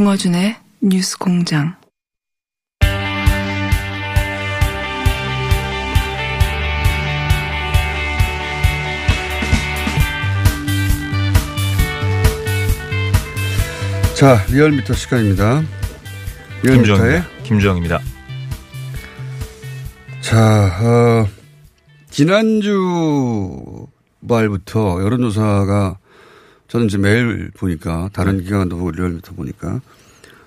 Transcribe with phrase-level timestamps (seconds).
[0.00, 1.76] 김어준의 뉴스 공장.
[14.14, 15.62] 자, 리얼미터 시간입니다.
[16.62, 17.98] 리얼미터의 김주영입니다.
[20.22, 21.28] 자, 어,
[22.08, 23.86] 지난주
[24.20, 25.98] 말부터 여론조사가
[26.70, 28.44] 저는 이제 매일 보니까 다른 네.
[28.44, 29.80] 기관도 보고 리얼미터 보니까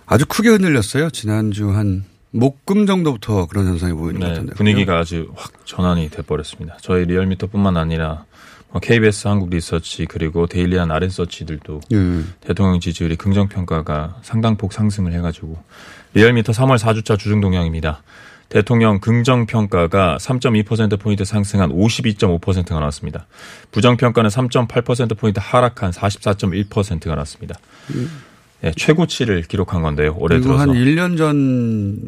[0.05, 1.09] 아주 크게 흔들렸어요.
[1.09, 6.77] 지난주 한 목금 정도부터 그런 현상이 보이는 네, 것 같은데 분위기가 아주 확 전환이 돼버렸습니다.
[6.81, 8.25] 저희 리얼미터뿐만 아니라
[8.81, 12.21] KBS 뭐 한국 리서치 그리고 데일리안 알앤써치들도 예.
[12.39, 15.61] 대통령 지지율이 긍정 평가가 상당폭 상승을 해가지고
[16.13, 18.01] 리얼미터 3월 4주차 주중 동향입니다.
[18.53, 23.25] 대통령 긍정 평가가 3.2% 포인트 상승한 52.5%가 나왔습니다.
[23.71, 27.55] 부정 평가는 3.8% 포인트 하락한 44.1%가 나왔습니다.
[27.95, 28.11] 음.
[28.61, 30.15] 네, 최고치를 기록한 건데요.
[30.19, 31.99] 올해 들어서 한 1년 전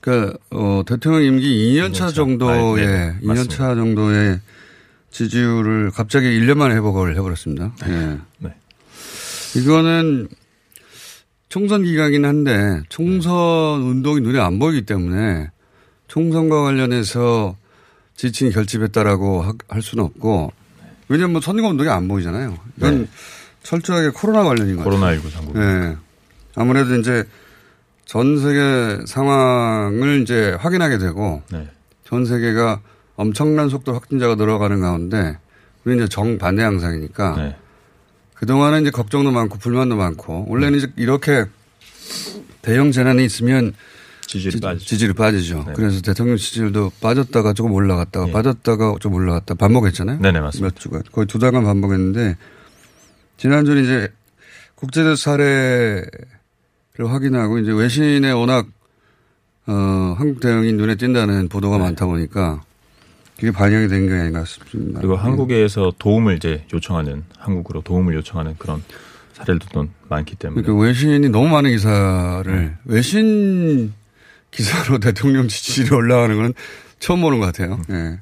[0.00, 4.38] 그러니까 어, 대통령 임기 2년 차 정도의 아, 네, 2년 차 정도의
[5.10, 7.72] 지지율을 갑자기 1년 만에 회복을 해버렸습니다.
[7.88, 8.18] 네.
[8.38, 8.54] 네.
[9.56, 10.28] 이거는
[11.50, 15.50] 총선 기간이긴 한데 총선 운동이 눈에 안 보이기 때문에
[16.06, 17.56] 총선과 관련해서
[18.14, 20.52] 지층이 결집했다라고 할 수는 없고
[21.08, 22.56] 왜냐하면 뭐 선거 운동이 안 보이잖아요.
[22.76, 23.08] 이건 네.
[23.64, 24.90] 철저하게 코로나 관련인 거죠.
[24.90, 25.58] 코로나19 상국.
[25.58, 25.96] 네.
[26.54, 27.24] 아무래도 이제
[28.04, 31.68] 전 세계 상황을 이제 확인하게 되고 네.
[32.04, 32.80] 전 세계가
[33.16, 35.36] 엄청난 속도 확진자가 늘어가는 가운데
[35.84, 37.56] 우리 이제 정반대 양상이니까 네.
[38.40, 41.44] 그동안은 이제 걱정도 많고 불만도 많고 원래는 이제 이렇게
[42.62, 43.74] 대형 재난이 있으면
[44.26, 44.86] 지지율이 빠지죠.
[44.86, 45.64] 지지율이 빠지죠.
[45.66, 45.72] 네.
[45.76, 48.32] 그래서 대통령 지지율도 빠졌다가 조금 올라갔다가 네.
[48.32, 50.20] 빠졌다가 좀 올라갔다 반복했잖아요.
[50.20, 50.74] 네네 맞습니다.
[50.74, 52.38] 몇 주간 거의 두 달간 반복했는데
[53.36, 54.08] 지난주에 이제
[54.76, 56.08] 국제적 사례를
[56.98, 58.66] 확인하고 이제 외신에 워낙
[59.66, 61.84] 어, 한국 대응이 눈에 띈다는 보도가 네.
[61.84, 62.62] 많다 보니까
[63.40, 65.00] 그게 반영이 된 게 아닌가 싶습니다.
[65.00, 65.22] 그리고 네.
[65.22, 68.82] 한국에서 도움을 이제 요청하는 한국으로 도움을 요청하는 그런
[69.32, 70.62] 사례들도 많기 때문에.
[70.62, 72.74] 그러니까 외신이 너무 많은 기사를 네.
[72.84, 73.92] 외신
[74.50, 76.52] 기사로 대통령 지지율이 올라가는 건
[76.98, 77.80] 처음 보는 것 같아요.
[77.88, 77.92] 예.
[77.94, 78.18] 네.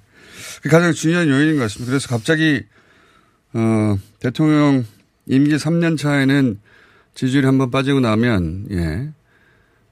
[0.58, 1.90] 그게 가장 중요한 요인인 것 같습니다.
[1.90, 2.62] 그래서 갑자기
[3.54, 4.84] 어, 대통령
[5.26, 6.60] 임기 3년 차에는
[7.14, 9.08] 지지율이 한 번 빠지고 나면 예.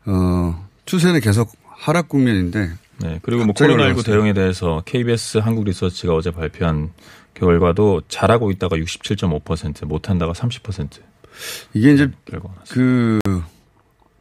[0.07, 2.71] 어, 추세는 계속 하락 국면인데
[3.01, 3.19] 네.
[3.23, 6.93] 그리고 뭐 코로나19 대응에 대해서 KBS 한국 리서치가 어제 발표한
[7.35, 11.01] 결과도 잘하고 있다가 67.5% 못한다가 30%.
[11.75, 12.11] 이게 이제
[12.71, 13.21] 그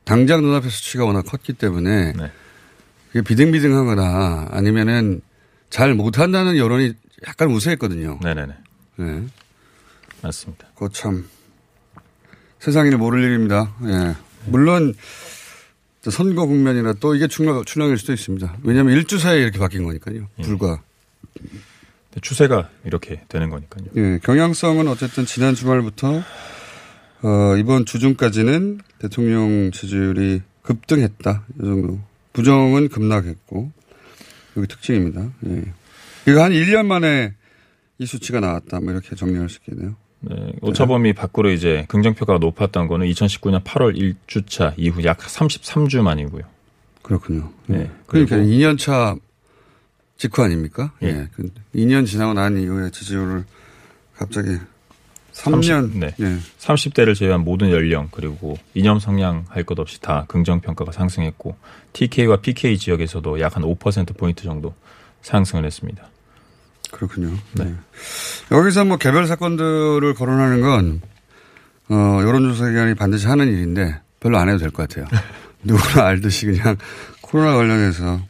[0.04, 2.32] 당장 눈앞에 수치가 워낙 컸기 때문에 네.
[3.08, 5.22] 그게 비등비등하거나 아니면은
[5.70, 6.94] 잘 못한다는 여론이
[7.28, 8.20] 약간 우세했거든요.
[8.22, 8.54] 네네네.
[8.98, 9.24] 네.
[10.22, 10.68] 맞습니다.
[10.74, 11.28] 그거 참
[12.60, 13.74] 세상에는 모를 일입니다.
[13.86, 14.16] 예.
[14.48, 14.94] 물론
[16.12, 18.58] 선거 국면이라 또 이게 출렁, 출렁일 수도 있습니다.
[18.64, 20.28] 왜냐하면 일주 사이에 이렇게 바뀐 거니까요.
[20.40, 20.42] 예.
[20.44, 20.82] 불과.
[22.22, 23.88] 추세가 이렇게 되는 거니까요.
[23.98, 24.20] 예.
[24.24, 26.24] 경향성은 어쨌든 지난 주말부터
[27.24, 31.46] 어, 이번 주중까지는 대통령 지지율이 급등했다.
[31.60, 32.00] 이 정도.
[32.34, 33.72] 부정은 급락했고.
[34.58, 35.30] 여기 특징입니다.
[35.48, 35.64] 예.
[36.28, 37.34] 이거 한 1년 만에
[37.98, 38.80] 이 수치가 나왔다.
[38.80, 39.96] 뭐 이렇게 정리할 수 있겠네요.
[40.28, 43.96] 네, 오차범위 밖으로 이제 긍정평가가 높았던 거는 2019년 8월
[44.28, 46.44] 1주차 이후 약 33주 만이고요.
[47.02, 47.52] 그렇군요.
[47.68, 47.90] 네.
[48.08, 49.16] 그러니까 2년 차
[50.18, 50.92] 직후 아닙니까?
[51.04, 51.12] 예.
[51.14, 51.28] 네.
[51.76, 53.46] 2년 지나고 난 이후에 지지율을
[54.16, 54.58] 갑자기
[55.34, 55.90] 3년.
[55.92, 56.16] 30, 네.
[56.22, 56.38] 예.
[56.60, 61.56] 30대를 제외한 모든 연령 그리고 이념 성향 할 것 없이 다 긍정 평가가 상승했고
[61.94, 64.74] TK와 PK 지역에서도 약 한 5%포인트 정도
[65.22, 66.08] 상승을 했습니다.
[66.96, 67.30] 그렇군요.
[67.54, 67.66] 네.
[67.66, 67.74] 네.
[68.52, 71.02] 여기서 뭐 개별 사건들을 거론하는 건,
[71.90, 75.06] 어, 여론조사 기관이 반드시 하는 일인데 별로 안 해도 될 것 같아요.
[75.64, 76.78] 누구나 알듯이 그냥
[77.22, 78.22] 코로나 관련해서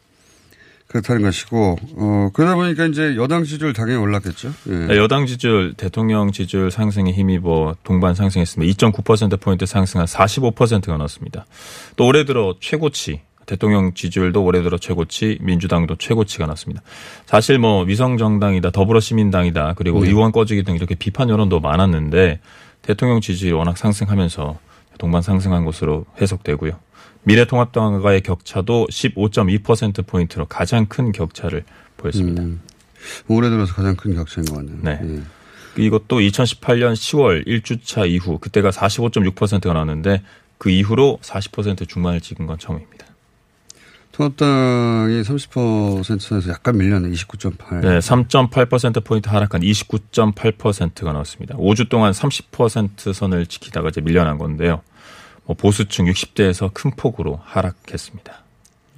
[0.87, 4.53] 그렇다는 것이고, 어, 그러다 보니까 이제 여당 지지율 당연히 올랐겠죠.
[4.69, 4.71] 예.
[4.87, 8.73] 네, 여당 지지율, 대통령 지지율 상승에 힘입어 동반 상승했습니다.
[8.89, 11.45] 2.9%포인트 상승한 45%가 나왔습니다.
[11.97, 16.81] 또 올해 들어 최고치 대통령 지지율도 올해 들어 최고치, 민주당도 최고치가 났습니다.
[17.25, 20.09] 사실 뭐 위성 정당이다, 더불어 시민당이다, 그리고 네.
[20.09, 22.39] 의원 꺼지기 등 이렇게 비판 여론도 많았는데
[22.81, 24.59] 대통령 지지율이 워낙 상승하면서
[24.97, 26.73] 동반 상승한 것으로 해석되고요.
[27.23, 31.63] 미래통합당과의 격차도 15.2%포인트로 가장 큰 격차를
[31.97, 32.43] 보였습니다.
[32.43, 32.61] 음,
[33.27, 34.77] 올해 들어서 가장 큰 격차인 것 같네요.
[34.81, 34.99] 네.
[35.01, 35.21] 네.
[35.77, 40.21] 이것도 2018년 10월 1주차 이후 그때가 45.6%가 나왔는데
[40.57, 43.04] 그 이후로 40% 중반을 찍은 건 처음입니다.
[44.15, 47.09] 통합당이 30% 선에서 약간 밀렸네.
[47.09, 47.81] 29.8.
[47.81, 51.57] 네, 3.8%포인트 하락한 29.8%가 나왔습니다.
[51.57, 54.81] 5주 동안 30% 선을 지키다가 이제 밀려난 건데요.
[55.43, 58.33] 뭐 보수층 60대에서 큰 폭으로 하락했습니다.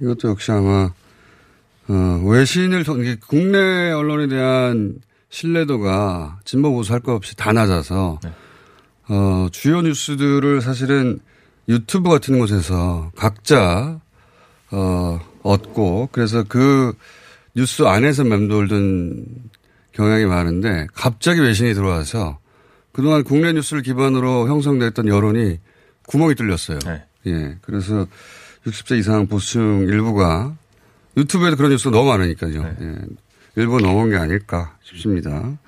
[0.00, 0.92] 이것도 역시 아마
[1.88, 5.00] 어, 외신을 통해 국내 언론에 대한
[5.30, 8.30] 신뢰도가 진보 보수 할 것 없이 다 낮아서 네.
[9.08, 11.18] 어, 주요 뉴스들을 사실은
[11.68, 14.00] 유튜브 같은 곳에서 각자
[14.70, 16.92] 어, 얻고 그래서 그
[17.54, 19.26] 뉴스 안에서 맴돌던
[19.92, 22.38] 경향이 많은데 갑자기 외신이 들어와서
[22.92, 25.58] 그동안 국내 뉴스를 기반으로 형성됐던 여론이
[26.06, 26.78] 구멍이 뚫렸어요.
[26.80, 27.04] 네.
[27.26, 27.56] 예.
[27.62, 28.06] 그래서
[28.66, 30.54] 60세 이상 보수층 일부가
[31.16, 32.62] 유튜브에도 그런 뉴스가 너무 많으니까요.
[32.62, 32.76] 네.
[32.80, 32.96] 예.
[33.56, 35.58] 일부 넘어온 게 아닐까 싶습니다.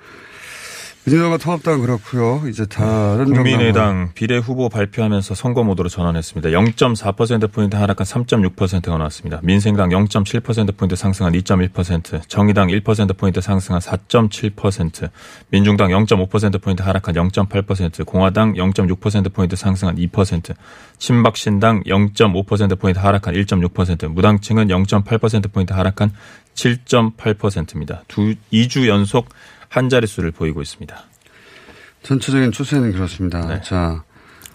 [1.03, 2.47] 민주당과 통합당 그렇고요.
[2.47, 6.49] 이제 다른 국민의당 비례 후보 발표하면서 선거 모드로 전환했습니다.
[6.49, 9.39] 0.4%포인트 하락한 3.6%가 나왔습니다.
[9.41, 15.09] 민생당 0.7%포인트 상승한 2.1%, 정의당 1%포인트 상승한 4.7%,
[15.49, 20.53] 민중당 0.5%포인트 하락한 0.8%, 공화당 0.6%포인트 상승한 2%,
[20.99, 26.13] 친박신당 0.5%포인트 하락한 1.6%, 무당층은 0.8%포인트 하락한
[26.53, 28.03] 7.8%입니다.
[28.07, 29.29] 두, 2주 연속
[29.71, 31.01] 한 자릿수를 보이고 있습니다.
[32.03, 33.47] 전체적인 추세는 그렇습니다.
[33.47, 33.61] 네.
[33.61, 34.03] 자,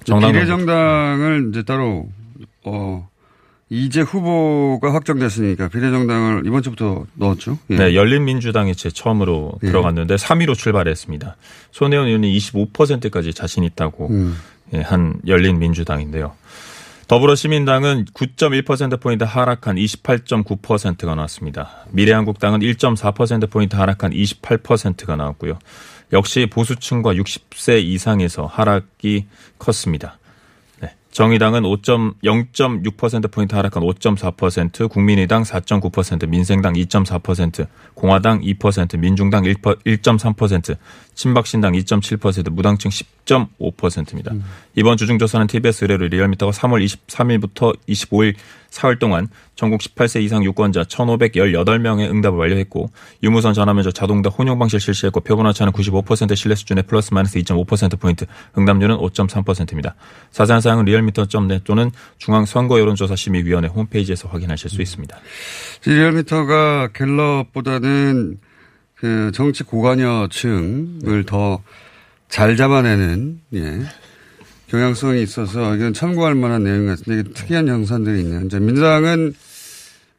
[0.04, 2.06] 비례정당을 이제 따로
[2.64, 3.08] 어
[3.70, 7.58] 이제 후보가 확정됐으니까 비례정당을 이번 주부터 넣었죠.
[7.70, 7.76] 예.
[7.76, 9.68] 네, 열린민주당이 제 처음으로 예.
[9.68, 11.36] 들어갔는데 3위로 출발했습니다.
[11.72, 14.36] 손혜원 의원이 25%까지 자신 있다고 음.
[14.74, 16.34] 예, 한 열린민주당인데요.
[17.08, 21.86] 더불어시민당은 9.1%포인트 하락한 28.9%가 나왔습니다.
[21.92, 25.58] 미래한국당은 1.4%포인트 하락한 28%가 나왔고요.
[26.12, 29.26] 역시 보수층과 60세 이상에서 하락이
[29.58, 30.18] 컸습니다.
[31.16, 40.76] 정의당은 5.0.6%포인트 하락한 5.4%, 국민의당 4.9%, 민생당 2.4%, 공화당 2%, 민중당 1.3%,
[41.14, 44.32] 친박신당 2.7%, 무당층 10.5%입니다.
[44.32, 44.44] 음.
[44.74, 48.34] 이번 주중조사는 TBS 의뢰로 리얼미터가 3월 23일부터 25일
[48.76, 52.90] 사흘 동안 전국 18세 이상 유권자 1,518명의 응답을 완료했고
[53.22, 58.26] 유무선 전화면접 자동답 혼용 방식 실시했고 표본 오차는 95% 신뢰 수준의 플러스 마이너스 2.5%포인트
[58.58, 59.94] 응답률은 5.3%입니다.
[60.30, 65.16] 자세한 사항은 리얼미터.net 또는 중앙 선거 여론조사 심의위원회 홈페이지에서 확인하실 수 있습니다.
[65.86, 68.38] 리얼미터가 갤럽보다는
[68.94, 71.62] 그 정치 고관여층을 더
[72.28, 73.82] 잘 잡아내는 예.
[74.68, 78.40] 경향성이 있어서 이건 참고할 만한 내용 같은데 특이한 형산들이 있네요.
[78.42, 79.34] 이제 민주당은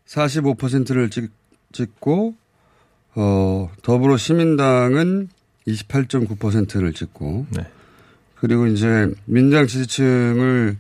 [0.08, 1.32] 45%를 찍,
[1.74, 2.36] 찍고
[3.16, 5.30] 어, 더불어 시민당은
[5.68, 7.68] 28.9%를 찍고 네.
[8.36, 10.78] 그리고 이제 민주당 지지층을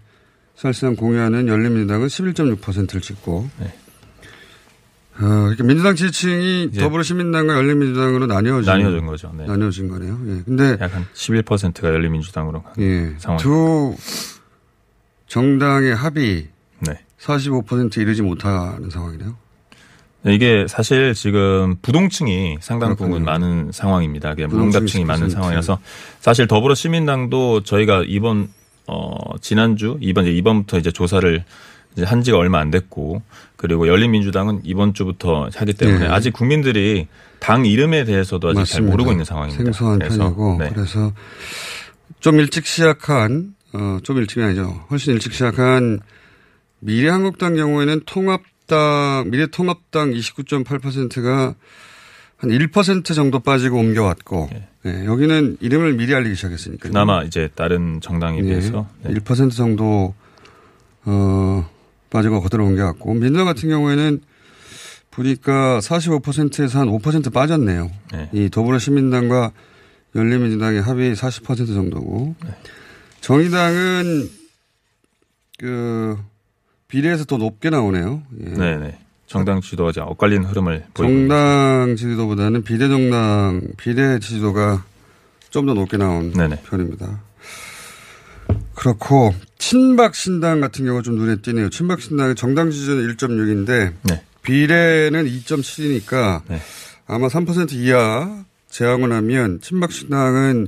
[0.56, 3.74] 사실상 공유하는 열린민주당은 11.6%를 찍고 네.
[5.20, 9.32] 어, 그러니까 민주당 지지층이 더불어시민당과 열린민주당으로 나뉘어진, 나뉘어진 거죠.
[9.36, 9.46] 네.
[9.48, 10.20] 나뉘어진 거네요.
[10.28, 10.42] 예.
[10.46, 13.14] 근데 약 한 11%가 열린민주당으로 예.
[13.18, 13.40] 상황.
[13.40, 13.96] 두
[15.28, 16.48] 정당의 합이
[16.80, 17.00] 네.
[17.20, 19.36] 45% 이르지 못하는 상황이네요.
[20.24, 24.36] 네, 이게 사실 지금 부동층이 상당 부분 많은 상황입니다.
[24.50, 25.80] 무응답층이 많은 상황이라서
[26.20, 28.50] 사실 더불어시민당도 저희가 이번
[28.88, 31.44] 어 지난주 이번 이제 이번부터 이제 조사를
[31.98, 33.24] 이제 한 지가 얼마 안 됐고
[33.56, 36.06] 그리고 열린민주당은 이번 주부터 하기 때문에 네.
[36.06, 37.08] 아직 국민들이
[37.40, 38.82] 당 이름에 대해서도 아직 맞습니다.
[38.82, 39.64] 잘 모르고 있는 상황입니다.
[39.64, 40.70] 생소한 그래서, 편이고 네.
[40.74, 41.12] 그래서
[42.20, 44.86] 좀 일찍 시작한 어, 좀 일찍이 아니죠.
[44.92, 46.00] 훨씬 일찍 시작한
[46.80, 51.56] 미래한국당 경우에는 통합당 미래통합당 29.8%가
[52.38, 54.68] 한 1% 정도 빠지고 옮겨왔고 네.
[54.84, 56.90] 네, 여기는 이름을 미리 알리기 시작했으니까.
[56.90, 58.50] 그나마 이제 다른 정당에 네.
[58.50, 59.16] 비해서 네.
[59.16, 60.14] 1% 정도
[61.06, 61.68] 어
[62.10, 64.22] 빠지고 그대로 옮겨갔고 민주당 같은 경우에는
[65.12, 67.92] 보니까 45%에서 한 5% 빠졌네요.
[68.14, 68.30] 네.
[68.34, 69.52] 이 더불어시민당과
[70.16, 72.52] 열린민주당의 합이 40% 정도고 네.
[73.22, 74.30] 정의당은
[75.60, 76.18] 그
[76.88, 78.22] 비례에서 더 높게 나오네요.
[78.42, 78.50] 예.
[78.52, 79.00] 네네.
[79.26, 84.86] 정당 지도가 이제 엇갈린 흐름을 정당 지지도보다는 비례 정당 비례 지지도가
[85.50, 86.62] 좀 더 높게 나온 네네.
[86.64, 87.22] 편입니다.
[88.76, 91.70] 그렇고 친박 신당 같은 경우 좀 눈에 띄네요.
[91.70, 94.24] 친박 신당의 정당 지지는 1.6인데 네.
[94.44, 96.62] 비례는 2.7이니까 네.
[97.08, 100.68] 아마 3% 이하 제한을 하면 친박 신당은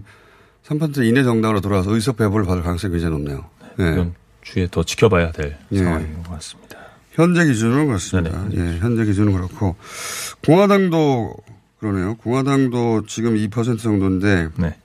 [0.66, 3.50] 3% 이내 정당으로 돌아와서 의석 배분을 받을 가능성이 굉장히 높네요.
[3.78, 3.94] 네.
[3.94, 5.78] 이건 주에 더 지켜봐야 될 예.
[5.78, 6.78] 상황인 것 같습니다.
[7.12, 8.48] 현재 기준으로 그렇습니다.
[8.50, 8.76] 네네.
[8.76, 9.76] 예, 현재 기준은 그렇고
[10.46, 11.36] 공화당도
[11.80, 12.16] 그러네요.
[12.18, 14.76] 공화당도 지금 2% 정도인데 네.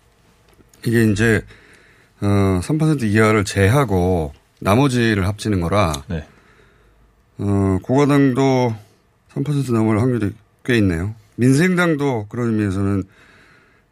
[0.86, 1.42] 이게 이제
[2.24, 6.26] 어, 3% 이하를 제하고 나머지를 합치는 거라 네.
[7.38, 8.74] 어, 공화당도
[9.34, 10.30] 3% 넘을 확률이
[10.64, 11.14] 꽤 있네요.
[11.36, 13.02] 민생당도 그런 의미에서는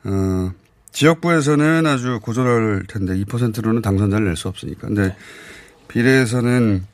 [0.04, 0.52] 어,
[0.92, 4.86] 지역부에서는 아주 고전할 텐데 2%로는 당선자를 낼 수 없으니까.
[4.88, 5.14] 근데
[5.88, 6.84] 비례에서는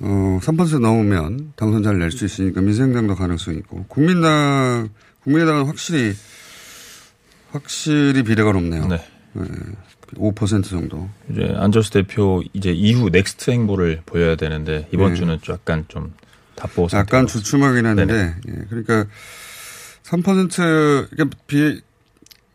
[0.00, 4.90] 어, 3% 넘으면 당선자를 낼 수 있으니까 민생당도 가능성이 있고 국민당
[5.22, 6.12] 국민의당은 확실히
[7.52, 8.86] 확실히 비례가 높네요.
[8.88, 8.96] 네.
[9.34, 9.44] 네.
[10.14, 11.08] 5% 정도.
[11.30, 15.16] 이제 안철수 대표 이제 이후 next 행보를 보여야 되는데 이번 네.
[15.16, 16.12] 주는 약간 좀
[16.56, 18.52] 답보 약간 주춤하긴 한데 예.
[18.68, 19.06] 그러니까
[20.04, 21.80] 3% 그러니까 비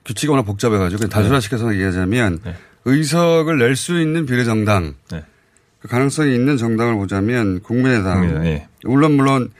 [0.05, 2.55] 규칙이 워낙 복잡해가지고 단순화시켜서 얘기하자면 네.
[2.85, 5.23] 의석을 낼 수 있는 비례정당 네.
[5.79, 8.67] 그 가능성이 있는 정당을 보자면 국민의당, 국민의당 예.
[8.83, 9.51] 물론 물론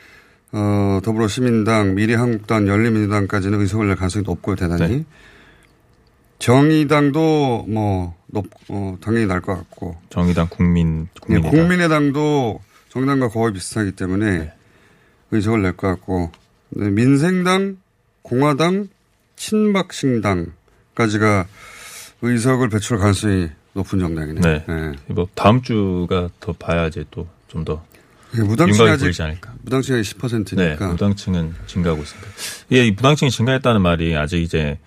[0.51, 5.05] 어, 더불어시민당, 미래한국당, 열린민주당까지는 의석을 낼 가능성이 높고요 대단히 네.
[6.39, 11.51] 정의당도 뭐 높, 어, 당연히 날 것 같고 정의당 국민 국민의당.
[11.51, 14.53] 네, 국민의당도 정당과 거의 비슷하기 때문에 네.
[15.31, 16.31] 의석을 낼 것 같고
[16.69, 17.77] 네, 민생당,
[18.21, 18.87] 공화당,
[19.35, 21.45] 친박신당까지가
[22.21, 24.41] 의석을 배출할 가능성이 높은 정당이네요.
[24.41, 24.63] 네.
[24.67, 24.91] 네.
[25.07, 27.83] 뭐 다음 주가 더 봐야지 또 좀더
[28.37, 29.53] 예, 무당층이 아직 않을까.
[29.63, 30.85] 무당층이 10%니까.
[30.85, 32.29] 네, 무당층은 증가하고 있습니다.
[32.73, 34.77] 예, 이 무당층이 증가했다는 말이 아직 이제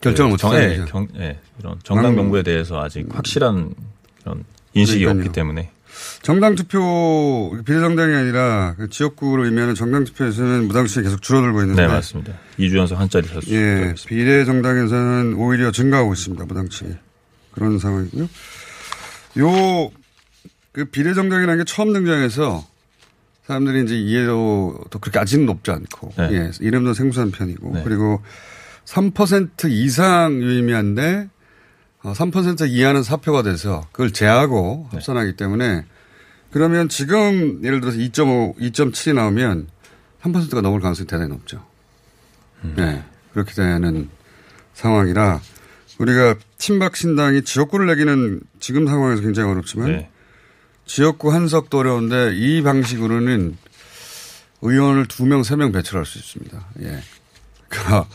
[0.00, 3.74] 결정을 그못 예, 경, 예, 이런 정당 명부에 대해서 아직 확실한
[4.22, 5.26] 이런 인식이 그러니까요.
[5.26, 5.70] 없기 때문에
[6.22, 11.82] 정당 투표 비례정당이 아니라 그 지역구를 의미하는 정당 투표에서는 무당층이 계속 줄어들고 있는데.
[11.82, 12.32] 네, 맞습니다.
[12.58, 13.52] 2주 연속 한 자리 섰습니다.
[13.52, 16.44] 예, 비례정당에서는 오히려 증가하고 있습니다.
[16.46, 16.94] 무당층이.
[17.52, 18.28] 그런 상황이고요.
[19.38, 19.90] 요,
[20.72, 22.66] 그 비례정당이라는 게 처음 등장해서
[23.46, 26.12] 사람들이 이제 이해도도 그렇게 아직은 높지 않고.
[26.16, 26.28] 네.
[26.32, 27.74] 예, 이름도 생소한 편이고.
[27.74, 27.82] 네.
[27.84, 28.22] 그리고
[28.90, 31.28] 3% 이상 유의미한데
[32.02, 34.96] 3% 어, 이하는 사표가 돼서 그걸 제하고 네.
[34.96, 35.84] 합산하기 때문에
[36.50, 39.68] 그러면 지금 예를 들어서 2.5, 2.7이 나오면
[40.22, 41.64] 3%가 넘을 가능성이 대단히 높죠.
[42.64, 42.74] 음.
[42.76, 43.04] 네.
[43.32, 44.08] 그렇게 되는
[44.74, 45.40] 상황이라
[45.98, 50.10] 우리가 친박 신당이 지역구를 내기는 지금 상황에서 굉장히 어렵지만 네.
[50.86, 53.56] 지역구 한석도 어려운데 이 방식으로는
[54.62, 56.66] 의원을 두 명, 세 명 배출할 수 있습니다.
[56.80, 57.00] 예.
[57.68, 58.08] 그러니까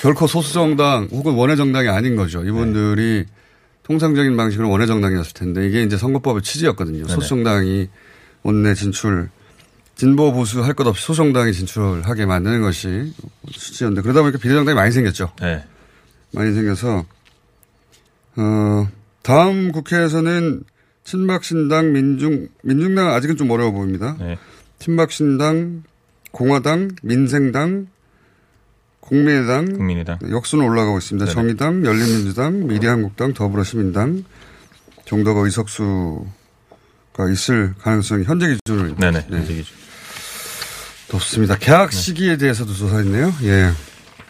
[0.00, 2.42] 결코 소수정당 혹은 원외정당이 아닌 거죠.
[2.44, 3.32] 이분들이 네.
[3.82, 7.02] 통상적인 방식으로 원외정당이었을 텐데 이게 이제 선거법의 취지였거든요.
[7.04, 7.08] 네네.
[7.12, 7.88] 소수정당이
[8.42, 9.28] 원내 진출,
[9.96, 13.12] 진보 보수 할 것 없이 소수정당이 진출하게 만드는 것이
[13.52, 15.32] 취지였는데 그러다 보니까 비례정당이 많이 생겼죠.
[15.40, 15.64] 네.
[16.32, 17.04] 많이 생겨서
[18.36, 18.88] 어
[19.22, 20.62] 다음 국회에서는
[21.04, 24.16] 친박신당, 민중 민중당 아직은 좀 어려워 보입니다.
[24.18, 24.38] 네.
[24.78, 25.82] 친박신당,
[26.30, 27.88] 공화당, 민생당,
[29.10, 30.18] 국민의당, 국민의당.
[30.30, 31.26] 역수는 올라가고 있습니다.
[31.26, 31.34] 네네.
[31.34, 34.24] 정의당, 열린민주당, 미래한국당, 더불어시민당
[35.04, 36.24] 정도가 의석수가
[37.32, 39.36] 있을 가능성이 현재 기준을 네네 네.
[39.36, 39.76] 현재 기준
[41.12, 41.56] 높습니다.
[41.58, 41.96] 계약 네.
[41.96, 43.34] 시기에 대해서도 조사했네요.
[43.42, 43.72] 예.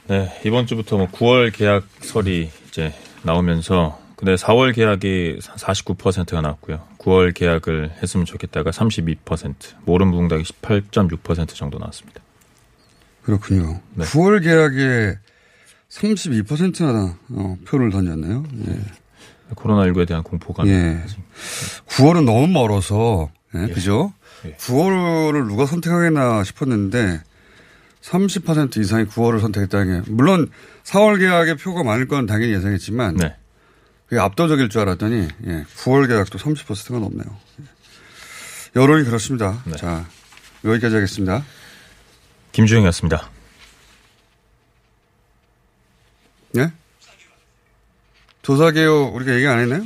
[0.09, 6.81] 네 이번 주부터 뭐 9월 계약설이 이제 나오면서 근데 4월 계약이 49%가 나왔고요.
[6.99, 12.21] 9월 계약을 했으면 좋겠다가 32%, 모름 부응당이 18.6% 정도 나왔습니다.
[13.23, 13.81] 그렇군요.
[13.95, 14.05] 네.
[14.05, 15.19] 9월 계약에
[15.89, 18.45] 32%나 어, 표를 던졌네요.
[18.69, 18.81] 예.
[19.55, 20.69] 코로나19에 대한 공포감.
[20.69, 21.03] 예.
[21.89, 23.73] 9월은 너무 멀어서, 예, 예.
[23.73, 24.13] 그죠?
[24.45, 24.55] 예.
[24.57, 27.21] 9월을 누가 선택하겠나 싶었는데
[28.03, 30.49] 30% 이상이 9월을 선택했다는 게, 물론
[30.85, 33.37] 4월 계약에 표가 많을 건 당연히 예상했지만, 네.
[34.07, 37.37] 그게 압도적일 줄 알았더니, 예, 9월 계약도 30%가 넘네요.
[37.61, 38.81] 예.
[38.81, 39.63] 여론이 그렇습니다.
[39.65, 39.77] 네.
[39.77, 40.07] 자,
[40.65, 41.45] 여기까지 하겠습니다.
[42.53, 43.31] 김주영이었습니다.
[46.53, 46.73] 네?
[48.43, 49.85] 조사개요 우리가 얘기 안 했나요?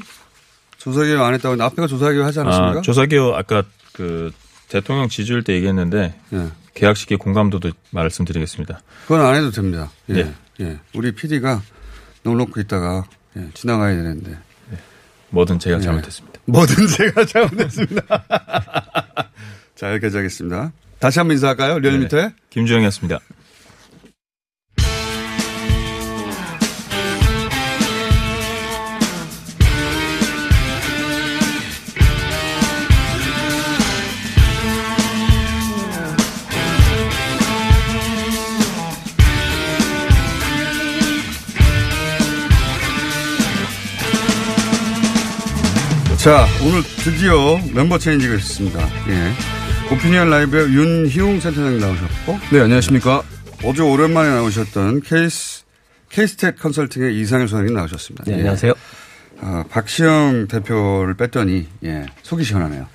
[0.78, 2.78] 조사개요 안 했다고 했는데 앞에가 조사개요 하지 않았습니까?
[2.78, 4.33] 아, 조사개요 아까 그
[4.68, 6.50] 대통령 지지율 때 얘기했는데 네.
[6.75, 8.80] 계약 시기 공감도도 말씀드리겠습니다.
[9.02, 9.90] 그건 안 해도 됩니다.
[10.11, 10.25] 예.
[10.25, 10.35] 네.
[10.61, 10.78] 예.
[10.94, 11.62] 우리 PD가
[12.23, 13.06] 넉넉히 있다가
[13.37, 13.49] 예.
[13.54, 14.30] 지나가야 되는데.
[14.71, 14.78] 네.
[15.30, 15.80] 뭐든 제가 예.
[15.80, 16.40] 잘못했습니다.
[16.47, 18.25] 뭐든 제가 잘못했습니다.
[19.75, 20.73] 자, 여기까지 하겠습니다.
[21.04, 21.80] 다시 한번 인사할까요?
[21.80, 23.20] 리얼미터의 김주영이었습니다.
[46.16, 48.88] 자, 오늘 드디어 멤버 체인지가 있었습니다.
[49.11, 49.63] 예.
[49.93, 52.38] 오피니언 라이브의 윤희웅 센터장 나오셨고.
[52.53, 53.23] 네, 안녕하십니까.
[53.64, 55.64] 어제 오랜만에 나오셨던 케이스,
[56.09, 58.25] 케이스탯 컨설팅의 이상일 소장님 나오셨습니다.
[58.26, 58.37] 네, 예.
[58.38, 58.73] 안녕하세요.
[59.41, 62.87] 아, 박시영 대표를 뺐더니, 예, 속이 시원하네요.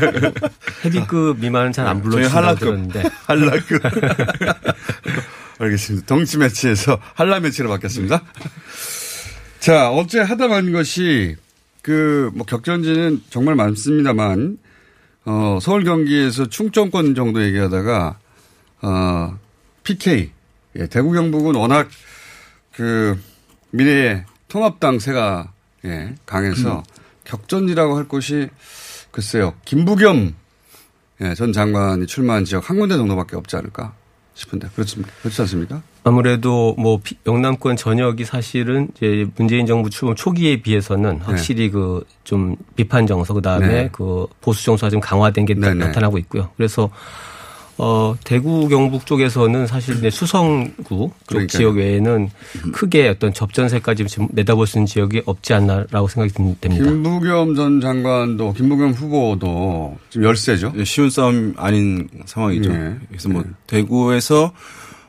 [0.84, 3.02] 헤비급 미만은 잘 안 불러주신다고 들었는데.
[3.26, 3.82] 한라급.
[5.60, 6.06] 알겠습니다.
[6.06, 8.22] 덩치 매치에서 한라 매치로 바뀌었습니다.
[9.60, 11.36] 자, 어제 하다 만 것이
[11.82, 14.58] 그, 뭐, 격전지는 정말 많습니다만,
[15.28, 18.18] 어, 서울 경기에서 충청권 정도 얘기하다가,
[18.80, 19.38] 어,
[19.84, 20.32] PK.
[20.76, 21.90] 예, 대구 경북은 워낙
[22.72, 23.20] 그,
[23.70, 25.52] 미래의 통합당 세가,
[25.84, 26.82] 예, 강해서 음.
[27.24, 28.48] 격전지라고 할 곳이
[29.10, 30.34] 글쎄요, 김부겸
[31.20, 33.92] 예, 전 장관이 출마한 지역 한 군데 정도밖에 없지 않을까
[34.32, 35.12] 싶은데 그렇습니까?
[35.20, 35.82] 그렇지 않습니까?
[36.08, 41.24] 아무래도 뭐 영남권 전역이 사실은 이제 문재인 정부 출범 초기에 비해서는 네.
[41.24, 41.70] 확실히 네.
[41.70, 43.88] 그 그좀 비판 정서 그다음에 네.
[43.90, 45.74] 그 보수 정서가 좀 강화된 게 네, 네.
[45.74, 46.50] 나타나고 있고요.
[46.56, 46.90] 그래서
[47.80, 51.46] 어, 대구 경북 쪽에서는 사실 이제 수성구 쪽.
[51.48, 52.28] 지역 외에는
[52.72, 56.84] 크게 어떤 접전세까지 지금 내다볼 수 있는 지역이 없지 않나라고 생각이 됩니다.
[56.84, 60.72] 김부겸 전 장관도 김부겸 후보도 지금 열세죠.
[60.74, 62.72] 네, 쉬운 싸움 아닌 상황이죠.
[62.72, 62.96] 네.
[63.08, 63.48] 그래서 뭐 네.
[63.68, 64.52] 대구에서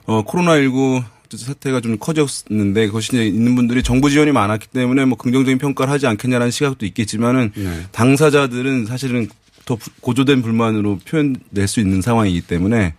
[0.09, 5.59] 어, 코로나19 사태가 좀 커졌는데 그것이 이제 있는 분들이 정부 지원이 많았기 때문에 뭐 긍정적인
[5.59, 7.83] 평가를 하지 않겠냐라는 시각도 있겠지만은 네.
[7.91, 9.27] 당사자들은 사실은
[9.65, 12.95] 더 고조된 불만으로 표현될 수 있는 상황이기 때문에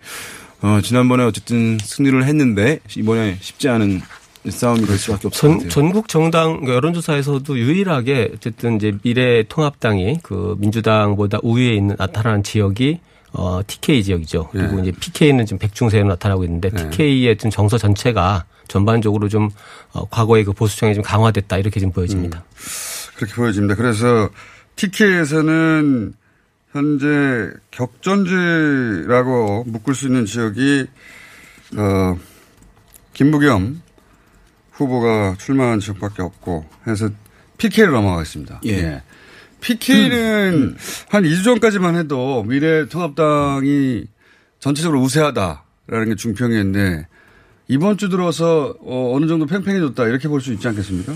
[0.61, 4.01] 어, 지난번에 어쨌든 승리를 했는데 이번에 쉽지 않은
[4.47, 5.67] 싸움이 될 수밖에 없습니다.
[5.67, 12.99] 전국 정당 그러니까 여론조사에서도 유일하게 어쨌든 이제 미래통합당이 그 민주당보다 우위에 있는 나타나는 지역이
[13.33, 14.49] 어, TK 지역이죠.
[14.51, 14.81] 그리고 네.
[14.81, 16.89] 이제 PK는 지금 백중세로 나타나고 있는데 네.
[16.89, 19.49] TK의 좀 정서 전체가 전반적으로 좀
[19.93, 22.39] 어, 과거의 그 보수층이 좀 강화됐다 이렇게 좀 보여집니다.
[22.39, 23.75] 음, 그렇게 보여집니다.
[23.75, 24.29] 그래서
[24.75, 26.13] TK에서는
[26.71, 30.85] 현재 격전지라고 묶을 수 있는 지역이
[31.77, 32.17] 어,
[33.13, 33.81] 김부겸
[34.71, 37.09] 후보가 출마한 지역밖에 없고 해서
[37.57, 38.61] PK로 넘어가겠습니다.
[38.65, 38.71] 예.
[38.71, 39.01] 예.
[39.61, 40.77] PK는 음.
[41.09, 44.05] 한 2주 전까지만 해도 미래통합당이
[44.59, 47.07] 전체적으로 우세하다라는 게 중평이었는데
[47.67, 51.13] 이번 주 들어서 어, 어느 정도 팽팽해졌다 이렇게 볼 수 있지 않겠습니까?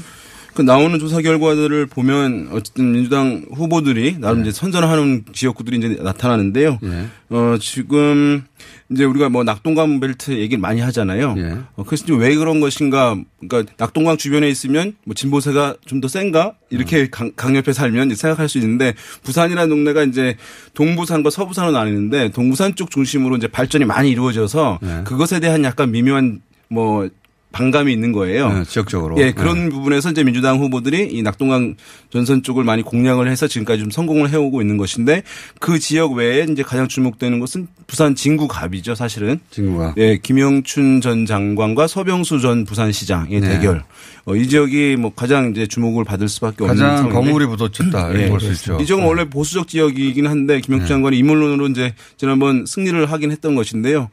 [0.55, 4.49] 그 나오는 조사 결과들을 보면 어쨌든 민주당 후보들이 나름 네.
[4.49, 6.79] 이제 선전하는 지역구들이 이제 나타나는데요.
[6.81, 7.07] 네.
[7.29, 8.43] 어, 지금
[8.89, 11.33] 이제 우리가 뭐 낙동강 벨트 얘기를 많이 하잖아요.
[11.33, 11.57] 네.
[11.75, 13.17] 어, 그래서 왜 그런 것인가.
[13.45, 16.53] 그러니까 낙동강 주변에 있으면 뭐 진보세가 좀 더 센가?
[16.69, 17.07] 이렇게 음.
[17.11, 20.37] 강, 강옆에 살면 생각할 수 있는데 부산이라는 동네가 이제
[20.73, 25.01] 동부산과 서부산으로 나뉘는데 동부산 쪽 중심으로 이제 발전이 많이 이루어져서 네.
[25.03, 27.09] 그것에 대한 약간 미묘한 뭐
[27.55, 28.51] 반감이 있는 거예요.
[28.51, 29.15] 네, 지역적으로.
[29.17, 29.69] 예, 그런 네.
[29.69, 31.75] 부분에서 이제 민주당 후보들이 이 낙동강
[32.09, 35.23] 전선 쪽을 많이 공략을 해서 지금까지 좀 성공을 해오고 있는 것인데
[35.61, 39.39] 그 지역 외에 이제 가장 주목되는 것은 부산 진구갑이죠, 사실은.
[39.51, 39.97] 진구갑.
[39.97, 43.47] 예, 김영춘 전 장관과 서병수 전 부산시장의 네.
[43.47, 43.85] 대결.
[44.25, 48.29] 어, 이 지역이 뭐 가장 이제 주목을 받을 수밖에 없는 가장 거물이 붙었다 이렇게 예,
[48.29, 48.77] 볼수 있죠.
[48.81, 50.89] 이 지역은 원래 보수적 지역이긴 한데 김영춘 네.
[50.89, 54.09] 장관이 인물론으로 이제 지난번 승리를 하긴 했던 것인데요.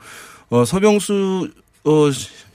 [0.51, 1.49] 어, 서병수
[1.85, 2.11] 어,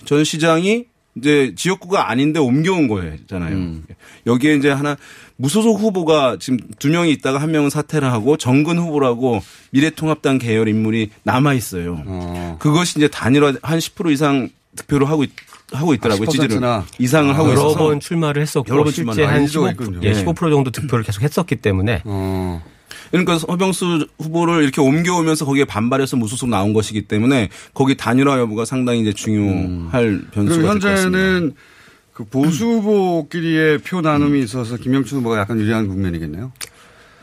[0.05, 0.85] 전 시장이
[1.15, 3.55] 이제 지역구가 아닌데 옮겨온 거잖아요.
[3.55, 3.85] 음.
[4.25, 4.95] 여기에 이제 하나
[5.35, 11.09] 무소속 후보가 지금 두 명이 있다가 한 명은 사퇴를 하고 정근 후보라고 미래통합당 계열 인물이
[11.23, 12.03] 남아 있어요.
[12.05, 12.57] 어.
[12.59, 15.31] 그것이 이제 단일화 한 10% 이상 득표를 하고 있,
[15.71, 16.27] 하고 있더라고요.
[16.27, 16.61] 아, 지지를
[16.99, 20.13] 이상을 아, 하고 여러 있어서 여러 번 출마를 했었고 여러 번 실제 한 15%, 예,
[20.13, 22.63] 15% 정도 득표를 계속 했었기 때문에 어.
[23.11, 29.01] 그러니까 허병수 후보를 이렇게 옮겨오면서 거기에 반발해서 무소속 나온 것이기 때문에 거기 단일화 여부가 상당히
[29.01, 30.27] 이제 중요할 음.
[30.31, 31.53] 변수가 현재는
[32.13, 36.51] 그 보수 후보끼리의 표 나눔이 있어서 김영춘 후보가 약간 유리한 국면이겠네요.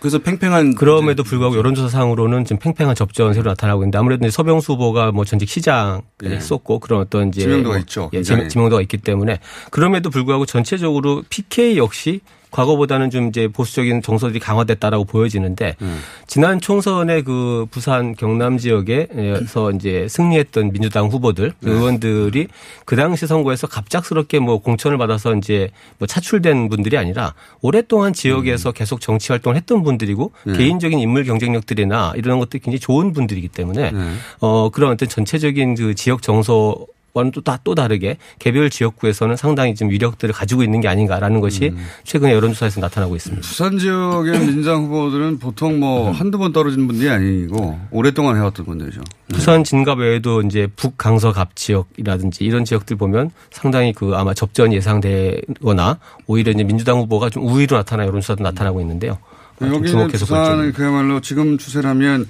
[0.04, 5.24] 그래서 팽팽한 그럼에도 불구하고 여론조사상으로는 지금 팽팽한 접전 새로 나타나고 있는데 아무래도 서병수 후보가 뭐
[5.24, 6.36] 전직 시장 네.
[6.36, 8.10] 했었고 그런 어떤 이제 지명도가 뭐 있죠.
[8.12, 12.20] 예, 지명도가 있기 때문에 그럼에도 불구하고 전체적으로 PK 역시
[12.54, 15.98] 과거보다는 좀 이제 보수적인 정서들이 강화됐다라고 보여지는데 음.
[16.28, 21.70] 지난 총선에 그 부산 경남 지역에서 이제 승리했던 민주당 후보들 네.
[21.70, 22.46] 의원들이
[22.84, 28.72] 그 당시 선거에서 갑작스럽게 뭐 공천을 받아서 이제 뭐 차출된 분들이 아니라 오랫동안 지역에서 음.
[28.72, 30.56] 계속 정치 활동을 했던 분들이고 네.
[30.56, 33.98] 개인적인 인물 경쟁력들이나 이런 것들이 굉장히 좋은 분들이기 때문에 네.
[34.38, 39.88] 어 그런 어떤 전체적인 그 지역 정서 와는 또, 또 다르게 개별 지역구에서는 상당히 좀
[39.88, 41.86] 위력들을 가지고 있는 게 아닌가라는 것이 음.
[42.02, 43.40] 최근에 여론조사에서 나타나고 있습니다.
[43.46, 46.12] 부산 지역의 민주당 후보들은 보통 뭐 음.
[46.12, 49.00] 한두 번 떨어진 분들이 아니고 오랫동안 해왔던 분들이죠.
[49.28, 49.36] 네.
[49.36, 56.50] 부산 진갑 외에도 이제 북강서갑 지역이라든지 이런 지역들 보면 상당히 그 아마 접전 예상되거나 오히려
[56.50, 59.18] 이제 민주당 후보가 좀 우위로 나타나 여론조사도 나타나고 있는데요.
[59.62, 62.28] 여기는 부산은 그야말로 지금 추세라면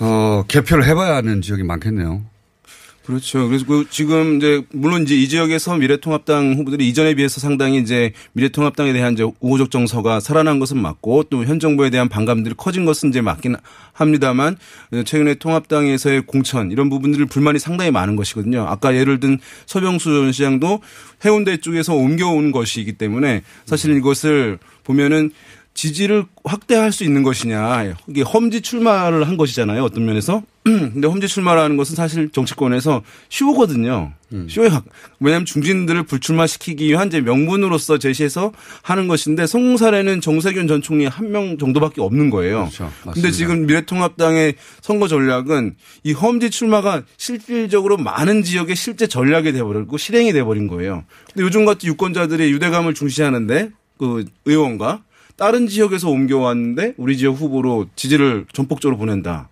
[0.00, 2.20] 어, 개표를 해봐야 하는 지역이 많겠네요.
[3.06, 3.46] 그렇죠.
[3.46, 8.92] 그래서 그 지금 이제 물론 이제 이 지역에서 미래통합당 후보들이 이전에 비해서 상당히 이제 미래통합당에
[8.92, 13.20] 대한 이제 우호적 정서가 살아난 것은 맞고 또 현 정부에 대한 반감들이 커진 것은 이제
[13.20, 13.54] 맞긴
[13.92, 14.56] 합니다만
[15.04, 18.66] 최근에 통합당에서의 공천 이런 부분들을 불만이 상당히 많은 것이거든요.
[18.66, 20.80] 아까 예를 든 서병수 전 시장도
[21.24, 25.30] 해운대 쪽에서 옮겨온 것이기 때문에 사실 이것을 보면은
[25.76, 27.94] 지지를 확대할 수 있는 것이냐.
[28.08, 29.84] 이게 험지 출마를 한 것이잖아요.
[29.84, 30.42] 어떤 면에서.
[30.64, 34.12] 근데 험지 출마라는 것은 사실 정치권에서 쇼거든요.
[34.32, 34.48] 음.
[34.50, 34.68] 쇼에
[35.20, 41.26] 왜냐하면 중진들을 불출마시키기 위한 이제 명분으로서 제시해서 하는 것인데 성공 사례는 정세균 전 총리 한
[41.30, 42.70] 명 정도밖에 없는 거예요.
[42.70, 42.90] 그렇죠.
[43.12, 50.32] 근데 지금 미래통합당의 선거 전략은 이 험지 출마가 실질적으로 많은 지역에 실제 전략이 돼버리고 실행이
[50.32, 51.04] 돼버린 거예요.
[51.32, 55.02] 근데 요즘 같은 유권자들이 유대감을 중시하는데 그 의원과
[55.36, 59.48] 다른 지역에서 옮겨왔는데 우리 지역 후보로 지지를 전폭적으로 보낸다.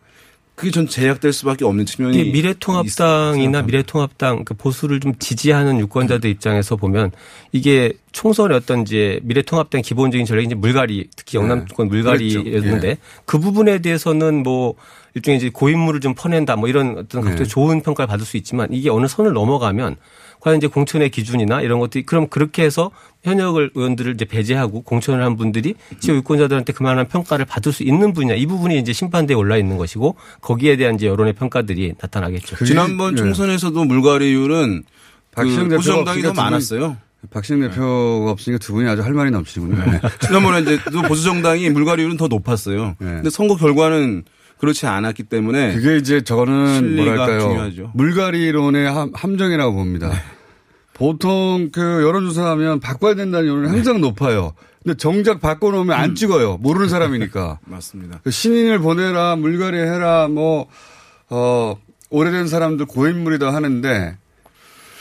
[0.54, 7.10] 그게 전 제약될 수밖에 없는 측면이 미래통합당이나 미래통합당 그 보수를 좀 지지하는 유권자들 입장에서 보면
[7.50, 11.96] 이게 총선의 어떤 이제 미래통합당 기본적인 전략이 이제 물갈이 특히 영남권 네.
[11.96, 12.98] 물갈이였는데 네.
[13.24, 14.74] 그 부분에 대해서는 뭐
[15.14, 17.48] 일종의 이제 고인물을 좀 퍼낸다 뭐 이런 어떤 갑자기 네.
[17.48, 19.96] 좋은 평가를 받을 수 있지만 이게 어느 선을 넘어가면
[20.44, 22.90] 과연 이제 공천의 기준이나 이런 것들이 그럼 그렇게 해서
[23.22, 28.34] 현역을 의원들을 이제 배제하고 공천을 한 분들이 지역 유권자들한테 그만한 평가를 받을 수 있는 분이냐
[28.34, 32.62] 이 부분이 이제 심판대에 올라 있는 것이고 거기에 대한 이제 여론의 평가들이 나타나겠죠.
[32.66, 33.22] 지난번 네.
[33.22, 34.82] 총선에서도 물갈이율은
[35.32, 36.98] 박시영 그 보수정당이 더 많았어요.
[37.30, 39.76] 박시영 대표가 없으니까 두 분이 아주 할 말이 넘치군요.
[39.76, 40.00] 네.
[40.20, 40.78] 지난번에 이제
[41.08, 42.96] 보수정당이 물갈이율은 더 높았어요.
[42.98, 43.06] 네.
[43.06, 44.24] 근데 선거 결과는
[44.58, 47.90] 그렇지 않았기 때문에 그게 이제 저거는 뭐랄까요 중요하죠.
[47.94, 50.08] 물갈이론의 함정이라고 봅니다.
[50.08, 50.14] 네.
[50.94, 54.54] 보통 그 여론조사하면 바꿔야 된다는 여론이 항상 높아요.
[54.82, 56.14] 근데 정작 바꿔놓으면 안 음.
[56.14, 56.58] 찍어요.
[56.58, 57.58] 모르는 사람이니까.
[57.66, 58.20] 맞습니다.
[58.22, 60.68] 그 신인을 보내라, 물갈이 해라, 뭐,
[61.30, 61.76] 어,
[62.10, 64.16] 오래된 사람들 고인물이다 하는데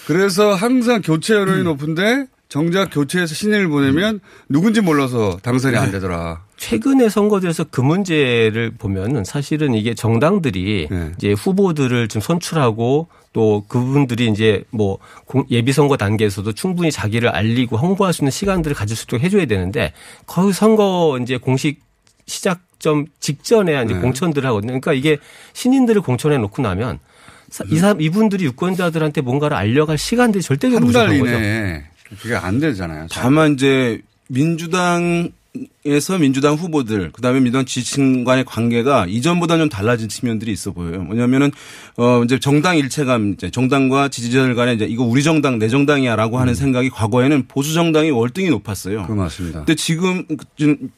[0.07, 1.65] 그래서 항상 교체 여론이 음.
[1.65, 5.93] 높은데 정작 교체해서 신인을 보내면 누군지 몰라서 당선이 안 네.
[5.93, 6.43] 되더라.
[6.57, 11.11] 최근의 선거들에서 그 문제를 보면은 사실은 이게 정당들이 네.
[11.17, 14.99] 이제 후보들을 좀 선출하고 또 그분들이 이제 뭐
[15.49, 19.91] 예비 선거 단계에서도 충분히 자기를 알리고 홍보할 수 있는 시간들을 가질 수 있도록 해줘야 되는데
[20.27, 21.81] 거의 선거 이제 공식
[22.27, 23.99] 시작점 직전에 이제 네.
[23.99, 24.79] 공천들을 하거든요.
[24.79, 25.17] 그러니까 이게
[25.53, 26.99] 신인들을 공천해 놓고 나면
[27.71, 31.39] 이 사람 이분들이 유권자들한테 뭔가를 알려갈 시간들이 절대적으로 부족한 거죠.
[32.21, 33.07] 그게 안 되잖아요.
[33.11, 35.31] 다만 이제 민주당
[35.85, 41.03] 에서 민주당 후보들 그다음에 민주당 지지층 간의 관계가 이전보다 좀 달라진 측면들이 있어 보여요.
[41.03, 41.51] 뭐냐면은
[41.97, 46.53] 어 이제 정당 일체감 이제 정당과 지지자들 간에 이제 이거 우리 정당 내 정당이야라고 하는
[46.53, 46.55] 음.
[46.55, 49.05] 생각이 과거에는 보수 정당이 월등히 높았어요.
[49.07, 49.59] 그 맞습니다.
[49.59, 50.23] 근데 지금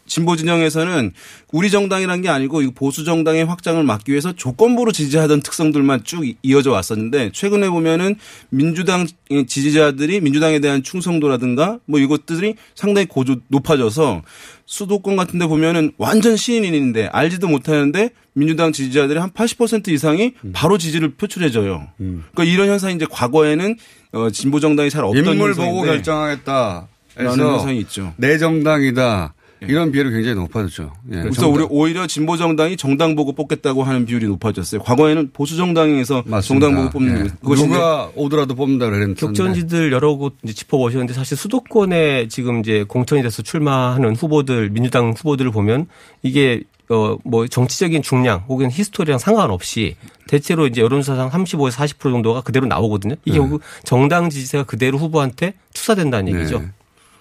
[0.06, 1.14] 진보 진영에서는
[1.52, 7.32] 우리 정당이란 게 아니고 보수 정당의 확장을 막기 위해서 조건부로 지지하던 특성들만 쭉 이어져 왔었는데
[7.34, 8.18] 최근에 보면은
[8.52, 9.08] 민주당
[9.48, 14.22] 지지자들이 민주당에 대한 충성도라든가 뭐 이것들이 상당히 고조 높아져서
[14.66, 20.52] 수도권 같은 데 보면은 완전 시인인인데 알지도 못하는데 민주당 지지자들이 한 80% 이상이 음.
[20.54, 21.88] 바로 지지를 표출해줘요.
[22.00, 22.24] 음.
[22.34, 23.76] 그러니까 이런 현상이 이제 과거에는
[24.14, 26.88] 어, 진보 정당이 잘 없던 인물 보고 결정하겠다.
[27.16, 28.14] 라는 현상이 있죠.
[28.18, 29.35] 내 정당이다.
[29.68, 29.72] 예.
[29.72, 30.92] 이런 비율이 굉장히 높아졌죠.
[31.12, 31.22] 예.
[31.22, 31.68] 그래서 정당.
[31.70, 34.82] 오히려 진보 정당이 정당 보고 뽑겠다고 하는 비율이 높아졌어요.
[34.82, 37.30] 과거에는 보수 정당에서 정당 보고 뽑는 예.
[37.42, 43.22] 그것이 누가 오더라도 뽑는다 그랬는데 격전지들 여러 곳 짚어 보셨는데 사실 수도권에 지금 이제 공천이
[43.22, 45.88] 돼서 출마하는 후보들 민주당 후보들을 보면
[46.24, 49.96] 이게 어, 뭐 정치적인 중량 혹은 히스토리랑 상관없이
[50.28, 53.16] 대체로 이제 여론조사상 35에서 40% 정도가 그대로 나오거든요.
[53.26, 53.58] 이게 네.
[53.84, 56.60] 정당 지지세가 그대로 후보한테 투사된다는 얘기죠.
[56.60, 56.68] 네.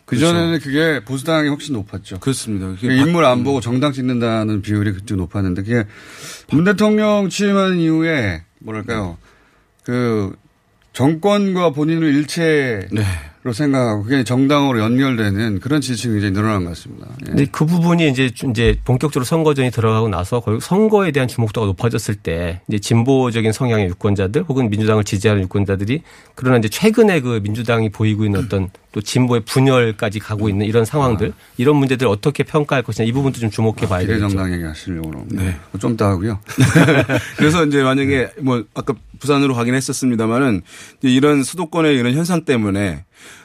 [0.04, 0.64] 그전에는 그렇죠.
[0.64, 2.20] 그게 보수당이 훨씬 높았죠.
[2.20, 2.74] 그렇습니다.
[2.82, 5.84] 인물 안 보고 정당 찍는다는 비율이 그때 높았는데 그게
[6.50, 9.16] 문 대통령 취임한 이후에 뭐랄까요.
[9.84, 10.34] 그
[10.92, 12.88] 정권과 본인을 일체
[13.44, 13.59] 로 네.
[13.59, 17.09] 생각하고 그게 정당으로 연결되는 그런 지지층이 굉장히 늘어난 것 같습니다.
[17.26, 17.26] 예.
[17.26, 22.78] 근데 그 부분이 이제 이제 본격적으로 선거전이 들어가고 나서 선거에 대한 주목도가 높아졌을 때 이제
[22.78, 26.00] 진보적인 성향의 유권자들 혹은 민주당을 지지하는 유권자들이
[26.35, 31.28] 그러나 이제 최근에 그 민주당이 보이고 있는 어떤 또 진보의 분열까지 가고 있는 이런 상황들
[31.30, 31.42] 아.
[31.59, 34.28] 이런 문제들 어떻게 평가할 것이냐 이 부분도 좀 주목해 봐야 아, 되겠죠.
[34.28, 35.54] 정당 얘기하시려고 네.
[35.78, 36.38] 좀 더 하고요.
[37.37, 40.62] 그래서 이제 만약에 뭐 아까 부산으로 가긴 했었습니다마는
[41.02, 43.04] 이런 수도권의 이런 현상 때문에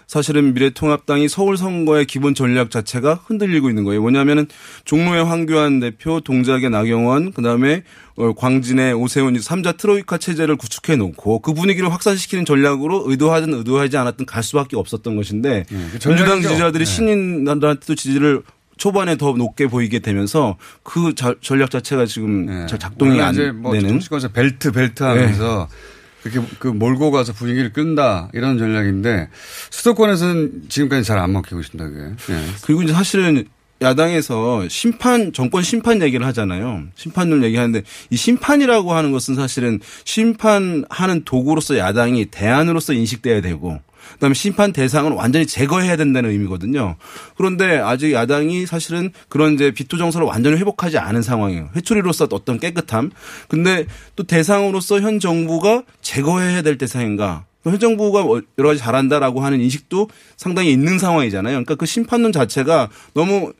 [0.10, 4.02] 사실은 미래통합당이 서울 선거의 기본 전략 자체가 흔들리고 있는 거예요.
[4.02, 4.48] 뭐냐면은
[4.84, 7.84] 종로의 황교안 대표, 동작의 나경원, 그다음에
[8.16, 14.26] 어, 광진의 오세훈 삼자 트로이카 체제를 구축해 놓고 그 분위기를 확산시키는 전략으로 의도하든 의도하지 않았든
[14.26, 16.92] 갈 수밖에 없었던 것인데 네, 그 민주당 지지자들이 네.
[16.92, 18.42] 신인들한테도 지지를
[18.78, 22.66] 초반에 더 높게 보이게 되면서 그 전략 자체가 지금 네.
[22.66, 23.90] 작동이 안뭐 되는.
[23.90, 25.99] 정치권에서 벨트 벨트 하면서 네.
[26.22, 29.30] 그렇게 그 몰고 가서 분위기를 끈다 이런 전략인데
[29.70, 31.90] 수도권에서는 지금까지 잘 안 먹히고 있습니다.
[31.90, 32.34] 그게.
[32.34, 32.46] 네.
[32.64, 33.46] 그리고 이제 사실은
[33.82, 36.84] 야당에서 심판 정권 심판 얘기를 하잖아요.
[36.96, 43.80] 심판을 얘기하는데 이 심판이라고 하는 것은 사실은 심판하는 도구로서 야당이 대안으로서 인식돼야 되고
[44.14, 46.96] 그다음에 심판 대상은 완전히 제거해야 된다는 의미거든요.
[47.36, 51.70] 그런데 아직 야당이 사실은 그런 이제 비토 정서를 완전히 회복하지 않은 상황이에요.
[51.76, 53.12] 회초리로서 어떤 깨끗함.
[53.48, 57.46] 근데 또 대상으로서 현 정부가 제거해야 될 대상인가?
[57.64, 58.26] 현 정부가
[58.58, 61.52] 여러 가지 잘한다라고 하는 인식도 상당히 있는 상황이잖아요.
[61.52, 63.54] 그러니까 그 심판론 자체가 너무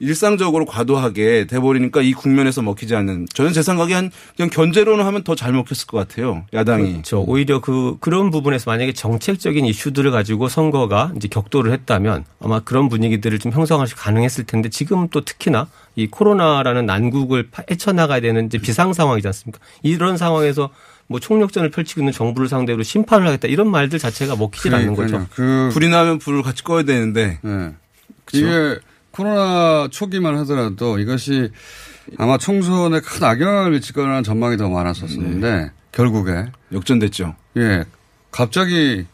[0.00, 5.34] 일상적으로 과도하게 돼버리니까 이 국면에서 먹히지 않는 저는 제 생각에 한 그냥 견제로는 하면 더
[5.34, 6.92] 잘 먹혔을 것 같아요 야당이.
[6.92, 7.24] 그렇죠.
[7.26, 13.38] 오히려 그 그런 부분에서 만약에 정책적인 이슈들을 가지고 선거가 이제 격돌을 했다면 아마 그런 분위기들을
[13.38, 19.26] 좀 형성하시 가능했을 텐데 지금 또 특히나 이 코로나라는 난국을 헤쳐나가야 되는 이제 비상 상황이지
[19.28, 19.60] 않습니까?
[19.82, 20.70] 이런 상황에서
[21.06, 25.26] 뭐 총력전을 펼치고 있는 정부를 상대로 심판을 하겠다 이런 말들 자체가 먹히질 않는 거죠.
[25.30, 27.38] 그 불이 나면 불을 같이 꺼야 되는데.
[27.42, 27.72] 네.
[28.32, 28.78] 이게
[29.18, 31.50] 코로나 초기만 하더라도 이것이
[32.18, 35.70] 아마 총선에 큰 악영향을 미칠 거라는 전망이 더 많았었는데 네.
[35.90, 37.34] 결국에 역전됐죠.
[37.56, 37.84] 예.
[38.30, 39.06] 갑자기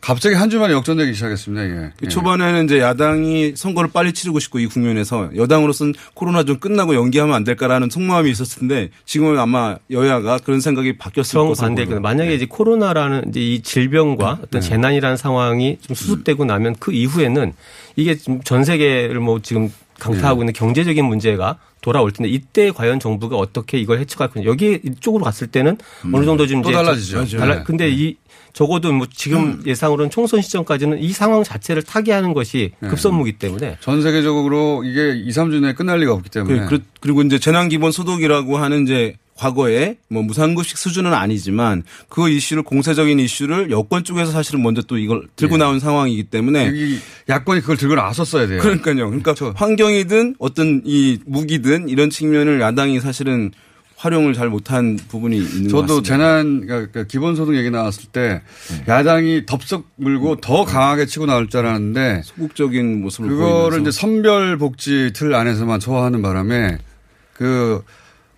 [0.00, 1.64] 갑자기 한 주만에 역전되기 시작했습니다.
[1.64, 1.92] 이게.
[2.04, 2.08] 예.
[2.08, 7.42] 초반에는 이제 야당이 선거를 빨리 치르고 싶고 이 국면에서 여당으로서는 코로나 좀 끝나고 연기하면 안
[7.42, 12.34] 될까라는 속마음이 있었을 텐데 지금은 아마 여야가 그런 생각이 바뀌었을 것으로 반대 만약에 네.
[12.36, 14.68] 이제 코로나라는 이제 이 질병과 어떤 네.
[14.68, 17.52] 재난이라는 상황이 좀 수습되고 나면 그 이후에는
[17.96, 23.78] 이게 전 세계를 뭐 지금 강타하고 있는 경제적인 문제가 돌아올 텐데 이때 과연 정부가 어떻게
[23.78, 26.14] 이걸 해쳐갈 거냐 여기 이쪽으로 갔을 때는 음.
[26.14, 27.38] 어느 정도 좀또 달라지죠.
[27.38, 27.62] 달라.
[27.62, 28.16] 근데 이
[28.56, 29.62] 적어도 뭐 지금 음.
[29.66, 32.88] 예상으로는 총선 시점까지는 이 상황 자체를 타개하는 것이 네.
[32.88, 37.38] 급선무기 때문에 전 세계적으로 이게 2, 3주 내에 끝날 리가 없기 때문에 그, 그리고 이제
[37.38, 44.04] 재난 기본 소득이라고 하는 이제 과거에 뭐 무상급식 수준은 아니지만 그 이슈를 공세적인 이슈를 여권
[44.04, 45.64] 쪽에서 사실은 먼저 또 이걸 들고 네.
[45.64, 46.72] 나온 상황이기 때문에
[47.28, 48.62] 야권이 그걸 들고 나섰어야 돼요.
[48.62, 49.06] 그러니까요.
[49.08, 49.52] 그러니까 저.
[49.54, 53.50] 환경이든 어떤 이 무기든 이런 측면을 야당이 사실은
[53.96, 55.86] 활용을 잘 못한 부분이 있는 것 같습니다.
[55.86, 58.84] 저도 재난 그러니까 기본소득 얘기 나왔을 때 네.
[58.86, 63.80] 야당이 덥석 물고 더 강하게 치고 나올 줄 알았는데 소극적인 모습을 그거를 보이면서.
[63.80, 66.78] 이제 선별 복지 틀 안에서만 소화하는 바람에
[67.32, 67.82] 그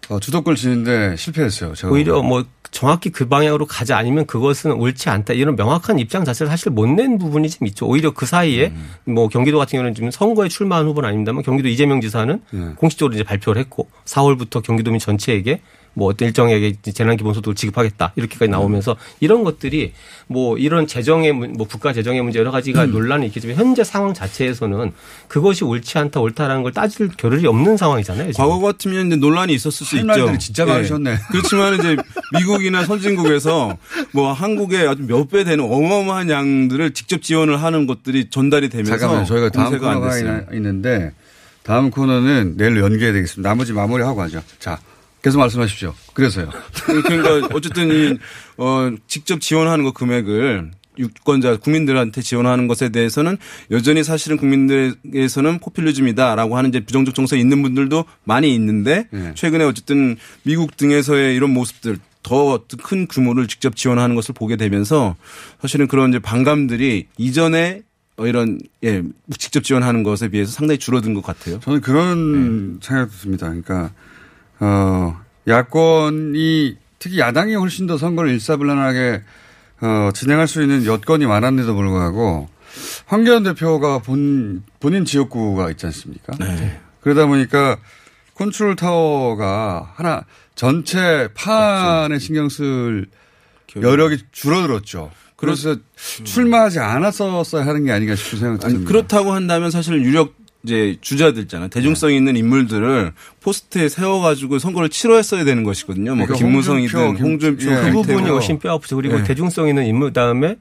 [0.08, 1.74] 어, 주도권 지는데 실패했어요.
[1.90, 6.70] 오히려 뭐 정확히 그 방향으로 가지 않으면 그것은 옳지 않다 이런 명확한 입장 자체를 사실
[6.70, 7.86] 못 낸 부분이 좀 있죠.
[7.86, 8.72] 오히려 그 사이에
[9.06, 9.14] 음.
[9.14, 12.60] 뭐 경기도 같은 경우는 지금 선거에 출마한 후보는 아닙니다만 경기도 이재명 지사는 네.
[12.76, 15.60] 공식적으로 이제 발표를 했고 4월부터 경기도민 전체에게
[15.98, 19.92] 뭐 어떤 일정에게 재난기본소득을 지급하겠다 이렇게까지 나오면서 이런 것들이
[20.28, 22.92] 뭐 이런 재정의 뭐 국가 재정의 문제 여러 가지가 음.
[22.92, 24.92] 논란이 있겠지만 현재 상황 자체에서는
[25.26, 28.32] 그것이 옳지 않다 옳다라는 걸 따질 겨를이 없는 상황이잖아요.
[28.32, 28.44] 지금.
[28.48, 30.38] 과거 같으면 이제 논란이 있었을 수 있죠.
[30.38, 31.10] 진짜 많으셨네.
[31.14, 31.18] 네.
[31.30, 31.96] 그렇지만 이제
[32.38, 33.76] 미국이나 선진국에서
[34.12, 39.24] 뭐 한국에 아주 몇 배 되는 어마어마한 양들을 직접 지원을 하는 것들이 전달이 되면서 잠깐만
[39.26, 40.16] 저희가 다음 코너가
[40.54, 41.12] 있는데
[41.64, 43.46] 다음 코너는 내일 연기해야 되겠습니다.
[43.50, 44.42] 나머지 마무리하고 하죠.
[44.58, 44.78] 자.
[45.22, 45.94] 계속 말씀하십시오.
[46.14, 46.50] 그래서요.
[46.86, 48.18] 그러니까 어쨌든 이,
[48.56, 53.36] 어, 직접 지원하는 거 금액을 유권자 국민들한테 지원하는 것에 대해서는
[53.70, 59.32] 여전히 사실은 국민들에게서는 포퓰리즘이다라고 하는 이제 부정적 정서에 있는 분들도 많이 있는데 네.
[59.34, 65.16] 최근에 어쨌든 미국 등에서의 이런 모습들 더 큰 규모를 직접 지원하는 것을 보게 되면서
[65.62, 67.82] 사실은 그런 이제 반감들이 이전에
[68.16, 69.02] 어, 이런 예
[69.38, 71.60] 직접 지원하는 것에 비해서 상당히 줄어든 것 같아요.
[71.60, 72.78] 저는 그런 네.
[72.82, 73.46] 생각이 듭니다.
[73.46, 73.92] 그러니까
[74.60, 79.22] 어, 야권이 특히 야당이 훨씬 더 선거를 일사불란하게
[79.80, 82.48] 어, 진행할 수 있는 여건이 많았는데도 불구하고
[83.06, 86.34] 황교안 대표가 본, 본인 지역구가 있지 않습니까?
[86.38, 86.80] 네.
[87.00, 87.78] 그러다 보니까
[88.34, 92.18] 컨트롤 타워가 하나 전체 판에.
[92.18, 93.06] 신경 쓸
[93.80, 95.10] 여력이 줄어들었죠.
[95.36, 96.24] 그래서 음.
[96.24, 98.88] 출마하지 않았었어야 하는 게 아닌가 싶은 생각이 듭니다.
[98.88, 101.68] 그렇다고 한다면 사실 유력 이제 주자들 있잖아요.
[101.68, 106.16] 대중성 있는 인물들을 포스트에 세워가지고 선거를 치러했어야 되는 것이거든요.
[106.16, 107.76] 뭐 그러니까 김무성이든 홍준표, 예.
[107.76, 108.96] 그 부분이 훨씬 뼈아프죠.
[108.96, 109.24] 그리고 예.
[109.24, 110.56] 대중성 있는 인물 다음에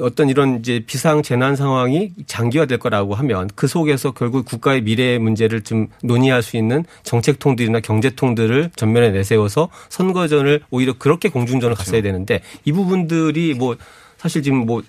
[0.00, 5.62] 어떤 이런 이제 비상 재난 상황이 장기화될 거라고 하면 그 속에서 결국 국가의 미래의 문제를
[5.62, 11.90] 좀 논의할 수 있는 정책통들이나 경제통들을 전면에 내세워서 선거전을 오히려 그렇게 공중전을 그렇죠.
[11.90, 13.76] 갔어야 되는데 이 부분들이 뭐
[14.18, 14.82] 사실 지금 뭐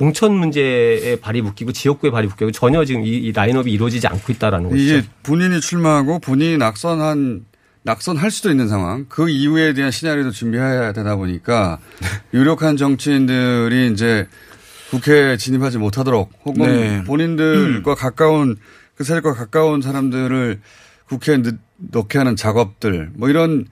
[0.00, 4.70] 공천 문제에 발이 묶이고 지역구에 발이 묶이고 전혀 지금 이, 이 라인업이 이루어지지 않고 있다라는
[4.70, 5.06] 거죠.
[5.22, 7.44] 본인이 출마하고 본인이 낙선한
[7.82, 9.04] 낙선할 수도 있는 상황.
[9.10, 11.80] 그 이후에 대한 시나리오도 준비해야 되다 보니까
[12.32, 14.26] 유력한 정치인들이 이제
[14.88, 17.04] 국회에 진입하지 못하도록 혹은 네.
[17.04, 17.94] 본인들과 음.
[17.94, 18.56] 가까운
[18.94, 20.60] 그 세력과 가까운 사람들을
[21.08, 21.42] 국회에
[21.76, 23.66] 넣게 하는 작업들 뭐 이런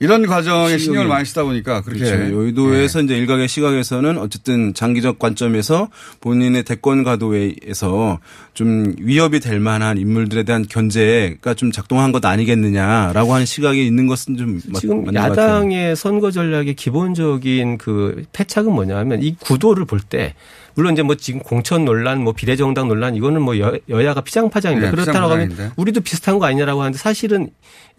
[0.00, 2.34] 이런 과정에 신경을 많이 쓰다 보니까 그렇게 그렇죠.
[2.34, 3.04] 여의도에서 예.
[3.04, 5.88] 이제 일각의 시각에서는 어쨌든 장기적 관점에서
[6.20, 8.20] 본인의 대권 가도에서
[8.54, 14.36] 좀 위협이 될 만한 인물들에 대한 견제가 좀 작동한 것 아니겠느냐라고 하는 시각이 있는 것은
[14.36, 20.34] 좀 지금 야당의 선거 전략의 기본적인 그 패착은 뭐냐면 이 구도를 볼 때
[20.78, 24.90] 물론 이제 뭐 지금 공천 논란, 뭐 비례정당 논란 이거는 뭐 여, 야가 피장파장입니다.
[24.90, 27.48] 네, 그렇다고 하면 우리도 비슷한 거 아니냐라고 하는데 사실은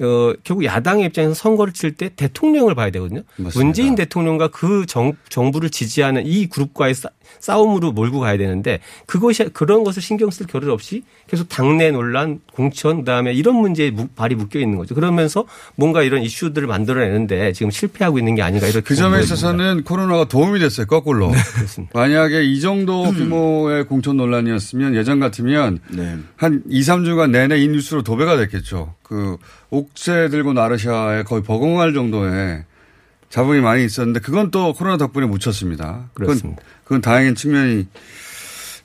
[0.01, 3.23] 어 결국 야당의 입장에서 선거를 칠 때 대통령을 봐야 되거든요.
[3.35, 3.59] 맞습니다.
[3.59, 7.09] 문재인 대통령과 그 정, 정부를 지지하는 이 그룹과의 싸,
[7.39, 12.99] 싸움으로 몰고 가야 되는데 그것이 그런 것을 신경 쓸 겨를 없이 계속 당내 논란, 공천
[12.99, 14.95] 그다음에 이런 문제에 발이 묶여 있는 거죠.
[14.95, 20.25] 그러면서 뭔가 이런 이슈들을 만들어내는데 지금 실패하고 있는 게 아닌가 이렇게 그 점에 있어서는 코로나가
[20.25, 20.85] 도움이 됐어요.
[20.85, 21.31] 거꾸로.
[21.31, 21.37] 네,
[21.93, 26.17] 만약에 이 정도 규모의 공천 논란이었으면 예전 같으면 네.
[26.35, 28.93] 한 2, 3주간 내내 이 뉴스로 도배가 됐겠죠.
[29.09, 29.37] 그
[29.71, 32.63] 옥새 들고 나르샤에 거의 버금할 정도의
[33.29, 36.11] 자본이 많이 있었는데 그건 또 코로나 덕분에 묻혔습니다.
[36.13, 36.61] 그렇습니다.
[36.61, 37.87] 그건, 그건 다행인 측면이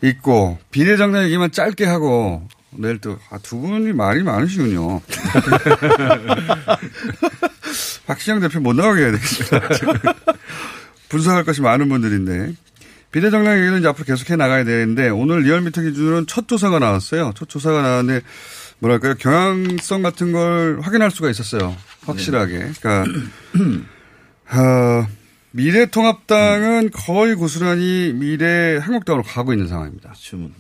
[0.03, 5.03] 있고 비례정당 얘기만 짧게 하고 내일 또, 아, 두 분이 말이 많으시군요.
[8.07, 9.61] 박시영 대표 못 나가게 해야 되겠다.
[11.09, 12.55] 분석할 것이 많은 분들인데.
[13.13, 17.33] 비례정당 얘기는 이제 앞으로 계속해 나가야 되는데 오늘 리얼미터 기준으로는 첫 조사가 나왔어요.
[17.37, 18.27] 첫 조사가 나왔는데
[18.85, 19.15] 뭐랄까요.
[19.15, 21.75] 경향성 같은 걸 확인할 수가 있었어요.
[22.03, 22.71] 확실하게.
[22.81, 23.05] 그러니까
[24.53, 25.07] 어,
[25.53, 30.13] 미래통합당은 거의 고스란히 미래 한국당으로 가고 있는 상황입니다.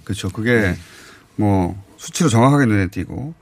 [0.04, 0.30] 그렇죠.
[0.30, 0.76] 그게 네.
[1.36, 3.34] 뭐 수치로 정확하게 눈에 띄고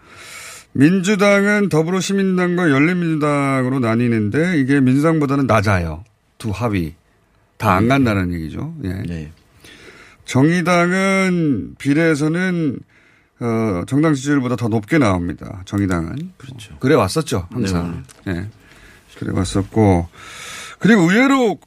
[0.73, 6.03] 민주당은 더불어시민당과 열린민주당으로 나뉘는데 이게 민주당보다는 낮아요.
[6.39, 6.95] 두 합이
[7.57, 8.75] 다 안 간다는 얘기죠.
[8.83, 8.89] 예.
[9.07, 9.33] 네.
[10.25, 12.81] 정의당은 비례에서는
[13.43, 15.63] 어, 정당 지지율보다 더 높게 나옵니다.
[15.65, 16.33] 정의당은.
[16.37, 16.77] 그렇죠.
[16.79, 17.49] 그래 왔었죠.
[17.51, 18.05] 항상.
[18.25, 18.33] 네.
[18.33, 18.49] 예.
[19.19, 20.09] 그래 왔었고
[20.79, 21.59] 그리고 의외로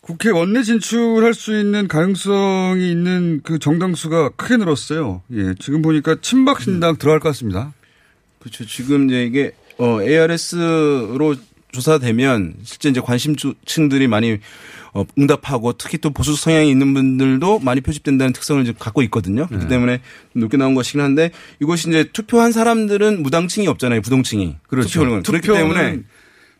[0.00, 5.22] 국회 원내 진출할 수 있는 가능성이 있는 그 정당 수가 크게 늘었어요.
[5.32, 5.54] 예.
[5.58, 6.96] 지금 보니까 친박 신당 음.
[6.96, 7.72] 들어갈 것 같습니다.
[8.40, 8.66] 그렇죠.
[8.66, 11.36] 지금 이제 이게 어 ARS로
[11.72, 14.38] 조사되면 실제 이제 관심층들이 많이 어,
[15.18, 19.46] 응답하고 특히 또 보수 성향이 있는 분들도 많이 표집된다는 특성을 갖고 있거든요.
[19.46, 19.68] 그렇기 네.
[19.68, 20.00] 때문에
[20.34, 21.30] 높게 나온 것이긴 한데
[21.60, 24.02] 이것이 이제 투표한 사람들은 무당층이 없잖아요.
[24.02, 24.56] 부동층이.
[24.68, 24.88] 그렇죠.
[24.88, 25.22] 투표는.
[25.22, 26.00] 그렇기 때문에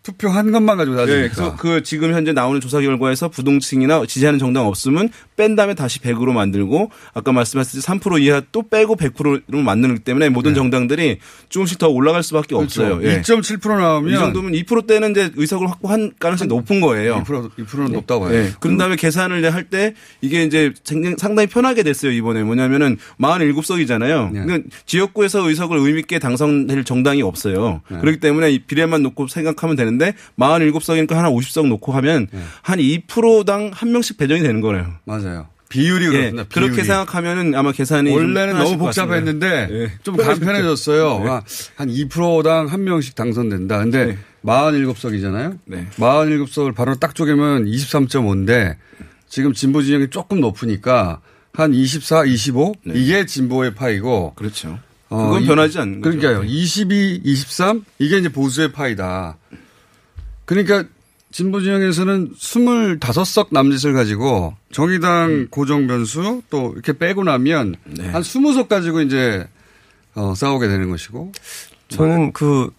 [0.04, 1.22] 투표한 것만 가지고 따지니까.
[1.22, 5.98] 네, 그래서 그 지금 현재 나오는 조사 결과에서 부동층이나 지지하는 정당 없으면 뺀 다음에 다시
[5.98, 10.56] 100으로 만들고 아까 말씀하셨듯이 3% 이하 또 빼고 100%로 만드는 때문에 모든 네.
[10.56, 12.82] 정당들이 조금씩 더 올라갈 수밖에 그렇죠.
[12.82, 13.00] 없어요.
[13.02, 13.22] 예.
[13.22, 17.24] 2.7% 나오면 이 정도면 2%대는 이제 의석을 확보한 가능성이 높은 거예요.
[17.24, 17.92] 2% 2%는 네.
[17.94, 18.42] 높다고 해요.
[18.44, 18.50] 네.
[18.60, 20.74] 그런 다음에 계산을 할 때 이게 이제
[21.16, 24.32] 상당히 편하게 됐어요 이번에 뭐냐면은 47석이잖아요.
[24.32, 24.44] 네.
[24.44, 27.80] 그러니까 지역구에서 의석을 의미 있게 당선될 정당이 없어요.
[27.90, 27.98] 네.
[28.00, 29.93] 그렇기 때문에 비례만 놓고 생각하면 되는.
[29.98, 32.40] 되는데 47석이니까 하나 50석 놓고 하면 네.
[32.62, 34.94] 한 2%당 한 명씩 배정이 되는 거예요.
[35.04, 35.48] 맞아요.
[35.68, 36.44] 비율이 예, 그렇습니다.
[36.44, 36.66] 비율이.
[36.68, 39.92] 그렇게 생각하면은 아마 계산이 원래는 너무 복잡했는데 네.
[40.02, 41.24] 좀 간편해졌어요.
[41.24, 41.30] 네.
[41.76, 43.78] 한 2%당 한 명씩 당선된다.
[43.78, 44.18] 근데 네.
[44.44, 45.58] 47석이잖아요.
[45.64, 45.86] 네.
[45.96, 48.76] 47석을 바로 딱 쪼개면 23.5인데
[49.28, 51.20] 지금 진보 진영이 조금 높으니까
[51.52, 52.94] 한 24, 25 네.
[52.96, 54.78] 이게 진보의 파이고 그렇죠.
[55.08, 56.18] 어, 그건 어, 변하지 않는 거죠.
[56.18, 56.44] 그러니까요.
[56.48, 59.36] 22, 23 이게 이제 보수의 파이다.
[60.44, 60.84] 그러니까
[61.30, 65.48] 진보 진영에서는 25석 남짓을 가지고 정의당 음.
[65.50, 68.08] 고정 변수 또 이렇게 빼고 나면 네.
[68.10, 69.46] 한 20석 가지고 이제
[70.14, 71.32] 어, 싸우게 되는 것이고.
[71.88, 72.70] 저는 그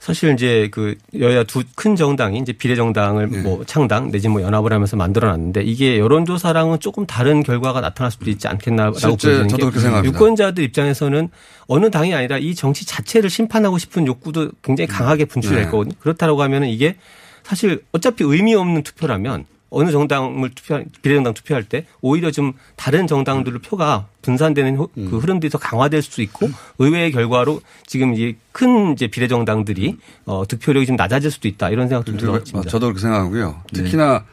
[0.00, 3.38] 사실 이제 그 여야 두 큰 정당이 이제 비례정당을 네.
[3.42, 8.48] 뭐 창당 내지 뭐 연합을 하면서 만들어놨는데 이게 여론조사랑은 조금 다른 결과가 나타날 수도 있지
[8.48, 11.28] 않겠나라고 보이는 게 유권자들 입장에서는
[11.68, 15.70] 어느 당이 아니라 이 정치 자체를 심판하고 싶은 욕구도 굉장히 강하게 분출될 네.
[15.70, 15.94] 거거든요.
[16.00, 16.96] 그렇다고 하면은 이게
[17.42, 23.60] 사실 어차피 의미 없는 투표라면 어느 정당을 투표 비례정당 투표할 때 오히려 좀 다른 정당들로
[23.60, 25.08] 표가 분산되는 그 음.
[25.08, 30.96] 흐름들이 더 강화될 수 있고 의외의 결과로 지금 이제 큰 이제 비례정당들이 어 득표력이 좀
[30.96, 32.68] 낮아질 수도 있다 이런 생각도 들었습니다.
[32.68, 33.62] 저도 그렇게 생각하고요.
[33.72, 33.82] 네.
[33.82, 34.24] 특히나 네.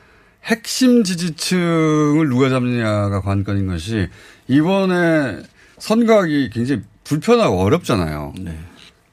[0.44, 4.08] 핵심 지지층을 누가 잡느냐가 관건인 것이
[4.48, 5.44] 이번에
[5.78, 8.34] 선거하기 굉장히 불편하고 어렵잖아요.
[8.40, 8.58] 네.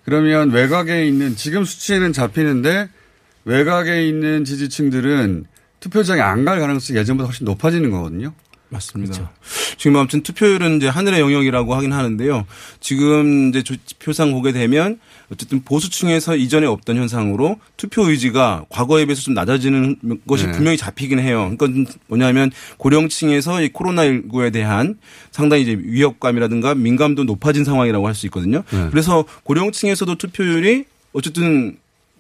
[0.04, 2.88] 그러면 외곽에 있는 지금 수치에는 잡히는데
[3.44, 5.46] 외곽에 있는 지지층들은
[5.84, 8.32] 투표장에 안 갈 가능성이 예전보다 훨씬 높아지는 거거든요.
[8.70, 9.12] 맞습니다.
[9.12, 9.30] 그렇죠.
[9.76, 12.46] 지금 아무튼 투표율은 이제 하늘의 영역이라고 하긴 하는데요.
[12.80, 13.62] 지금 이제
[14.02, 14.98] 표상 보게 되면
[15.30, 20.52] 어쨌든 보수층에서 이전에 없던 현상으로 투표 의지가 과거에 비해서 좀 낮아지는 것이 네.
[20.52, 21.54] 분명히 잡히긴 해요.
[21.56, 24.96] 그러니까 뭐냐면 고령층에서 이 코로나19에 대한
[25.30, 28.64] 상당히 이제 위협감이라든가 민감도 높아진 상황이라고 할 수 있거든요.
[28.72, 28.88] 네.
[28.90, 31.76] 그래서 고령층에서도 투표율이 어쨌든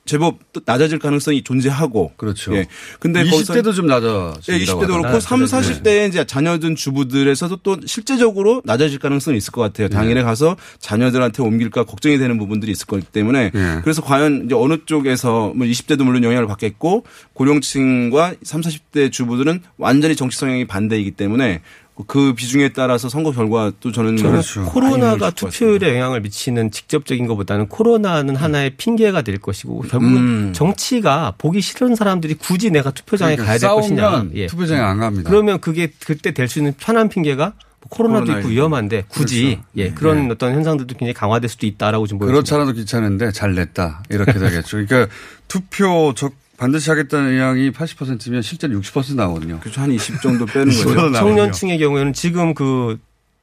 [0.06, 2.12] 제법 낮아질 가능성이 존재하고.
[2.16, 2.54] 그렇죠.
[2.54, 2.66] 예.
[3.00, 4.34] 근데 20대도 좀 낮아.
[4.50, 9.88] 예, 20대도 그렇고 3, 40대에 이제 자녀든 주부들에서도 또 실제적으로 낮아질 가능성이 있을 것 같아요.
[9.88, 10.22] 당일에 네.
[10.22, 13.80] 가서 자녀들한테 옮길까 걱정이 되는 부분들이 있을 거기 때문에 네.
[13.82, 20.16] 그래서 과연 이제 어느 쪽에서 뭐 20대도 물론 영향을 받겠고 고령층과 3, 40대 주부들은 완전히
[20.16, 21.62] 정치 성향이 반대이기 때문에
[22.08, 24.64] 그 비중에 따라서 선거 결과도 저는 그렇죠.
[24.64, 30.52] 코로나가 투표율에 영향을 미치는 직접적인 것보다는 코로나는 하나의 핑계가 될 것이고 결국은 음.
[30.52, 34.24] 정치가 보기 싫은 사람들이 굳이 내가 투표장에 그러니까 가야 될 것이냐.
[34.34, 34.46] 예.
[34.48, 35.30] 투표장에 안 갑니다.
[35.30, 37.44] 그러면 그게 그때 될 수 있는 편한 핑계가
[37.80, 39.62] 뭐 코로나도 코로나 있고 위험한데 굳이 그렇죠.
[39.76, 40.32] 예 그런 네.
[40.34, 42.34] 어떤 현상들도 굉장히 강화될 수도 있다라고 좀 보여집니다.
[42.42, 44.78] 그렇잖아도 귀찮은데 잘 냈다 이렇게 되겠죠.
[44.84, 45.06] 그러니까
[45.48, 46.32] 투표 적
[46.64, 49.60] 반드시 하겠다는 의향이 80%면 실제로 60% 나오거든요.
[49.60, 49.82] 그렇죠.
[49.82, 51.12] 한 20 정도 빼는 거죠.
[51.12, 52.98] 청년층의 경우에는 지금 그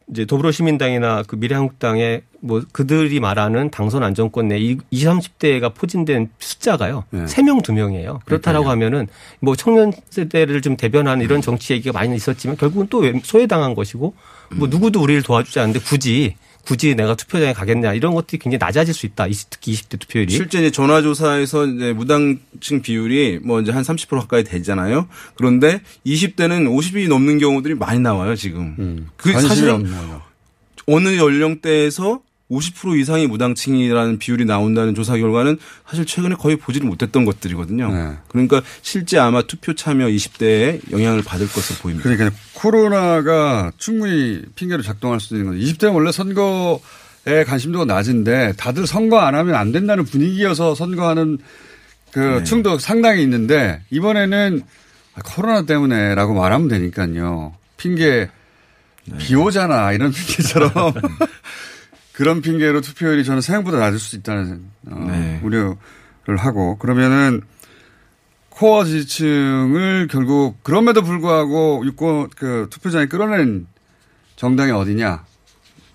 [0.10, 7.04] 이제 더불어시민당이나 그 미래한국당의 뭐 그들이 말하는 당선 안정권 내 20, 30대가 포진된 숫자가요.
[7.12, 7.26] 네.
[7.26, 8.26] 3명, 2명이에요.
[8.26, 9.08] 그렇다라고 하면은
[9.40, 14.16] 뭐 청년 세대를 좀 대변하는 이런 정치 얘기가 많이 있었지만 결국은 또 소외당한 것이고
[14.56, 19.06] 뭐 누구도 우리를 도와주지 않는데 굳이 굳이 내가 투표장에 가겠냐 이런 것들이 굉장히 낮아질 수
[19.06, 19.28] 있다.
[19.50, 20.32] 특히 20대 투표율이.
[20.32, 25.08] 실제 이제 전화조사에서 이제 무당층 비율이 뭐 이제 한 30% 가까이 되잖아요.
[25.36, 28.76] 그런데 20대는 50이 넘는 경우들이 많이 나와요 지금.
[28.80, 29.86] 음, 그 사실은
[30.88, 32.22] 어느 연령대에서
[32.52, 37.92] 50% 이상이 무당층이라는 비율이 나온다는 조사 결과는 사실 최근에 거의 보지를 못했던 것들이거든요.
[37.94, 38.18] 네.
[38.28, 42.10] 그러니까 실제 아마 투표 참여 20대에 영향을 받을 것으로 보입니다.
[42.10, 45.60] 그러니까 코로나가 충분히 핑계로 작동할 수 있는 거죠.
[45.66, 51.38] 20대는 원래 선거에 관심도가 낮은데 다들 선거 안 하면 안 된다는 분위기여서 선거하는
[52.12, 52.44] 그 네.
[52.44, 54.62] 층도 상당히 있는데 이번에는
[55.24, 57.54] 코로나 때문에라고 말하면 되니까요.
[57.78, 58.30] 핑계
[59.06, 59.18] 네.
[59.18, 60.72] 비 오잖아 이런 핑계처럼
[62.14, 65.40] 그런 핑계로 투표율이 저는 생각보다 낮을 수 있다는 어, 네.
[65.44, 67.42] 우려를 하고 그러면은
[68.50, 73.66] 코어 지지층을 결국 그럼에도 불구하고 유권 그 투표장에 끌어낸
[74.36, 75.24] 정당이 어디냐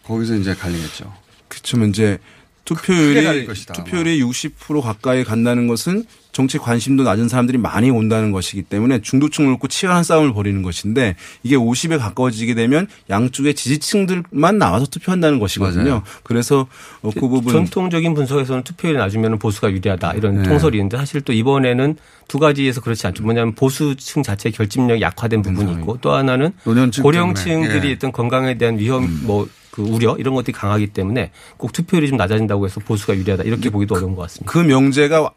[0.04, 1.12] 거기서 이제 갈리겠죠.
[1.48, 1.84] 그렇죠.
[1.84, 2.18] 이제
[2.66, 9.52] 투표율이 투표율이 60% 가까이 간다는 것은 정치 관심도 낮은 사람들이 많이 온다는 것이기 때문에 중도층을
[9.52, 15.84] 놓고 치열한 싸움을 벌이는 것인데 이게 50에 가까워지게 되면 양쪽의 지지층들만 나와서 투표한다는 것이거든요.
[15.84, 16.02] 맞아요.
[16.24, 16.66] 그래서
[17.00, 20.42] 어, 그 부분 전통적인 분석에서는 투표율이 낮으면 보수가 유리하다 이런 네.
[20.42, 21.96] 통설이 있는데 사실 또 이번에는
[22.28, 23.22] 두 가지에서 그렇지 않죠.
[23.22, 26.52] 뭐냐면 보수층 자체 결집력이 약화된 부분이 있고 또 하나는
[27.00, 27.92] 고령층들이 예.
[27.94, 29.20] 어떤 건강에 대한 위험 음.
[29.22, 33.68] 뭐 그 우려 이런 것들이 강하기 때문에 꼭 투표율이 좀 낮아진다고 해서 보수가 유리하다 이렇게
[33.68, 34.50] 보기도 그, 어려운 것 같습니다.
[34.50, 35.30] 그 명제가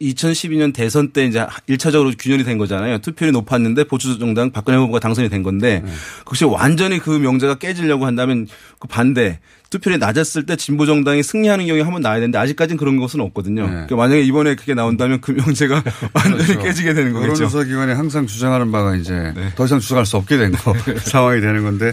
[0.00, 2.98] 2012년 대선 때 이제 1차적으로 균열이 된 거잖아요.
[2.98, 5.90] 투표율이 높았는데 보수 정당 박근혜 후보가 당선이 된 건데 네.
[6.26, 8.46] 혹시 완전히 그 명제가 깨지려고 한다면
[8.78, 9.40] 그 반대
[9.70, 13.62] 투표율이 낮았을 때 진보 정당이 승리하는 경우에 한번 나와야 되는데 아직까지는 그런 것은 없거든요.
[13.64, 13.70] 네.
[13.70, 15.82] 그러니까 만약에 이번에 그게 나온다면 그 명제가
[16.14, 16.62] 완전히 그렇죠.
[16.62, 17.24] 깨지게 되는 거죠.
[17.24, 19.52] 여론조사 기관이 항상 주장하는 바가 이제 네.
[19.56, 21.92] 더 이상 주장할 수 없게 된 거, 상황이 되는 건데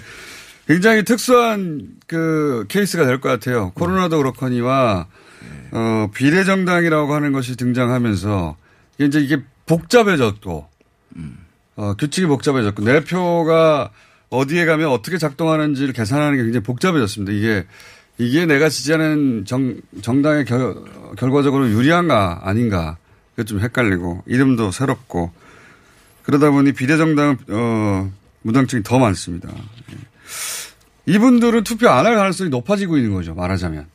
[0.67, 3.71] 굉장히 특수한 그 케이스가 될 것 같아요.
[3.75, 5.07] 코로나도 그렇거니와
[5.71, 8.57] 어, 비례정당이라고 하는 것이 등장하면서
[8.99, 9.37] 이제 이게
[9.67, 10.67] 복잡해졌고
[11.75, 13.91] 어, 규칙이 복잡해졌고 내 표가
[14.29, 17.31] 어디에 가면 어떻게 작동하는지를 계산하는 게 굉장히 복잡해졌습니다.
[17.31, 17.65] 이게
[18.17, 20.75] 이게 내가 지지하는 정, 정당의 결,
[21.17, 22.97] 결과적으로 유리한가 아닌가
[23.35, 25.31] 그게 좀 헷갈리고 이름도 새롭고
[26.23, 28.11] 그러다 보니 비례정당 어,
[28.43, 29.49] 무당층이 더 많습니다.
[31.07, 33.33] 이분들은 투표 안 할 가능성이 높아지고 있는 거죠.
[33.35, 33.85] 말하자면.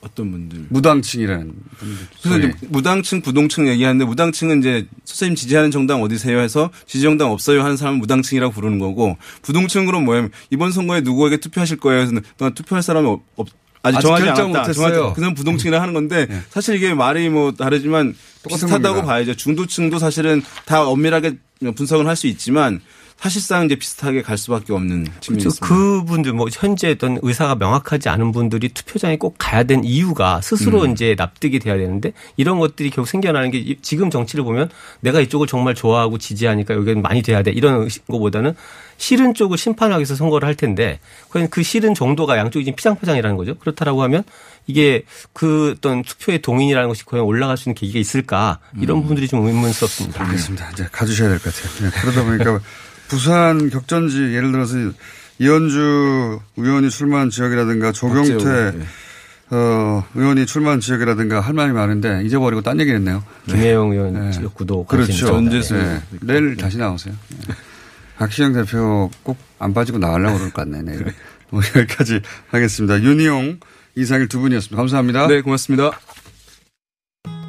[0.00, 0.66] 어떤 분들?
[0.68, 2.06] 무당층이라는 분들.
[2.22, 7.76] 그래서 이제 무당층, 부동층 얘기하는데 무당층은 이제 선생님 지지하는 정당 어디세요 해서 지지정당 없어요 하는
[7.76, 13.08] 사람은 무당층이라고 부르는 거고 부동층으로 뭐냐면 이번 선거에 누구에게 투표하실 거예요 해서 너 투표할 사람이
[13.08, 13.48] 없,
[13.82, 14.58] 아직, 아직 정하지 않았다.
[14.60, 15.12] 못했어요.
[15.14, 16.42] 그냥 부동층이라 하는 건데 네.
[16.50, 18.14] 사실 이게 말이 뭐 다르지만
[18.48, 19.02] 비슷하다고 겁니다.
[19.04, 19.34] 봐야죠.
[19.34, 21.38] 중도층도 사실은 다 엄밀하게
[21.74, 22.80] 분석을 할 수 있지만
[23.20, 25.48] 사실상 이제 비슷하게 갈 수밖에 없는 측면이 그렇죠.
[25.48, 25.66] 있습니다.
[25.66, 30.92] 그분들 뭐 현재 어떤 의사가 명확하지 않은 분들이 투표장에 꼭 가야 된 이유가 스스로 음.
[30.92, 35.74] 이제 납득이 돼야 되는데 이런 것들이 결국 생겨나는 게 지금 정치를 보면 내가 이쪽을 정말
[35.74, 38.54] 좋아하고 지지하니까 여기는 많이 돼야 돼 이런 거보다는
[38.98, 41.00] 싫은 쪽을 심판하기 위해서 선거를 할 텐데
[41.30, 43.54] 과연 그 싫은 정도가 양쪽이 지금 피장파장이라는 거죠.
[43.56, 44.22] 그렇다라고 하면
[44.68, 45.02] 이게
[45.32, 49.02] 그 어떤 투표의 동인이라는 것이 과연 올라갈 수 있는 계기가 있을까 이런 음.
[49.02, 50.24] 부분들이 좀 의문스럽습니다.
[50.24, 50.70] 알겠습니다.
[50.72, 51.90] 이제 가주셔야 될 것 같아요.
[51.90, 52.60] 네, 그러다 보니까
[53.08, 54.76] 부산 격전지 예를 들어서
[55.38, 58.84] 이현주 의원이 출마한 지역이라든가 조경태 네.
[59.50, 63.22] 어, 의원이 출마한 지역이라든가 할 말이 많은데 잊어버리고 딴 얘기 했네요.
[63.46, 64.30] 김혜영 의원 네.
[64.32, 65.26] 지역구도 그렇죠.
[65.26, 66.02] 전재수 네.
[66.20, 67.14] 내일 다시 나오세요.
[67.46, 67.54] 네.
[68.18, 70.82] 박시영 대표 꼭 안 빠지고 나가려고 그럴 것 같네.
[70.82, 71.04] 내일.
[71.50, 73.00] 뭐 여기까지 하겠습니다.
[73.02, 73.58] 윤희용
[73.96, 74.76] 이상일 두 분이었습니다.
[74.76, 75.26] 감사합니다.
[75.26, 75.90] 네, 고맙습니다.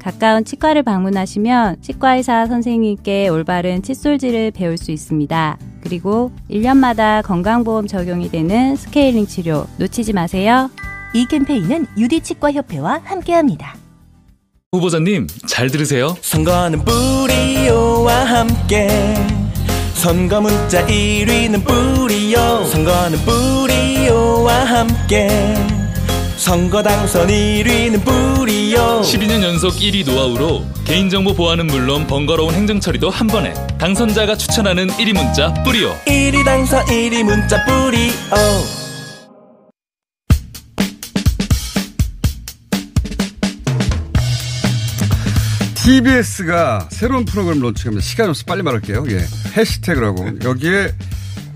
[0.00, 5.58] 가까운 치과를 방문하시면 치과의사 선생님께 올바른 칫솔질을 배울 수 있습니다.
[5.82, 10.70] 그리고 1년마다 건강보험 적용이 되는 스케일링 치료 놓치지 마세요.
[11.14, 13.76] 이 캠페인은 유디치과협회와 함께합니다.
[14.72, 16.16] 후보자님 잘 들으세요.
[16.20, 18.88] 선거는 뿌리오와 함께
[19.94, 25.28] 선거 문자 1위는 뿌리오 선거는 뿌리오와 함께
[26.40, 33.52] 선거 당선 1위는 뿌리오 12년 연속 1위 노하우로 개인정보 보안은 물론 번거로운 행정처리도 한 번에
[33.78, 38.10] 당선자가 추천하는 1위 문자 뿌리오 1위 당선 1위 문자 뿌리오
[45.74, 48.06] TBS가 새로운 프로그램 론칭합니다.
[48.06, 49.04] 시간이 없어 빨리 말할게요.
[49.08, 49.24] 예.
[49.56, 50.38] 해시태그라고.
[50.44, 50.92] 여기에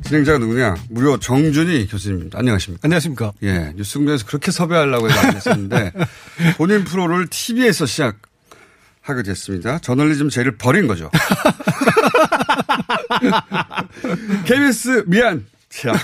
[0.04, 0.74] 진행자가 누구냐?
[0.90, 2.38] 무려 정준희 교수님입니다.
[2.38, 2.80] 안녕하십니까?
[2.84, 3.32] 안녕하십니까?
[3.42, 3.72] 예.
[3.74, 5.92] 뉴스 공장에서 그렇게 섭외하려고 해서 안 했었는데
[6.58, 9.78] 본인 프로를 TV에서 시작하게 됐습니다.
[9.78, 11.10] 저널리즘 제를 버린 거죠.
[14.44, 15.46] KBS 미안.
[15.70, 15.94] 자.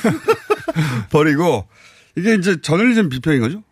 [1.11, 1.69] 버리고
[2.17, 3.63] 이게 이제 저널리즘 비평인 거죠?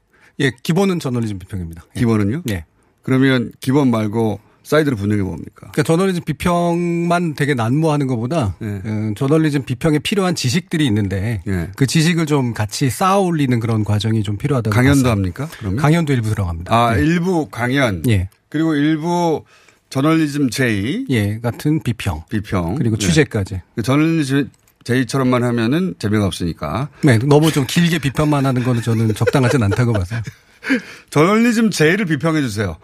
[0.41, 1.85] 예, 기본은 저널리즘 비평입니다.
[1.97, 2.01] 예.
[2.01, 2.43] 기본은요?
[2.45, 2.67] 네.
[3.03, 5.71] 그러면 기본 말고 사이드로 게 뭡니까?
[5.73, 8.83] 그러니까 저널리즘 비평만 되게 난무하는 것보다 네.
[8.85, 11.71] 음, 저널리즘 비평에 필요한 지식들이 있는데 네.
[11.75, 15.13] 그 지식을 좀 같이 쌓아 올리는 그런 과정이 좀 필요하다고 강연도 봤어요.
[15.13, 15.49] 합니까?
[15.59, 15.79] 그러면?
[15.79, 16.75] 강연도 일부 들어갑니다.
[16.75, 17.03] 아, 예.
[17.03, 18.03] 일부 강연.
[18.09, 18.29] 예.
[18.51, 19.43] 그리고 일부
[19.89, 21.07] 저널리즘 J.
[21.09, 22.25] 예, 같은 비평.
[22.29, 22.75] 비평.
[22.75, 23.07] 그리고 예.
[23.07, 23.63] 취재까지.
[23.75, 24.51] 그 저널리즘
[24.85, 26.91] J처럼만 하면은 재미가 없으니까.
[27.03, 30.21] 네, 너무 좀 길게 비평만 하는 거는 저는 적당하진 않다고 봐서요.
[31.11, 32.77] 저널리즘 J를 비평해 주세요.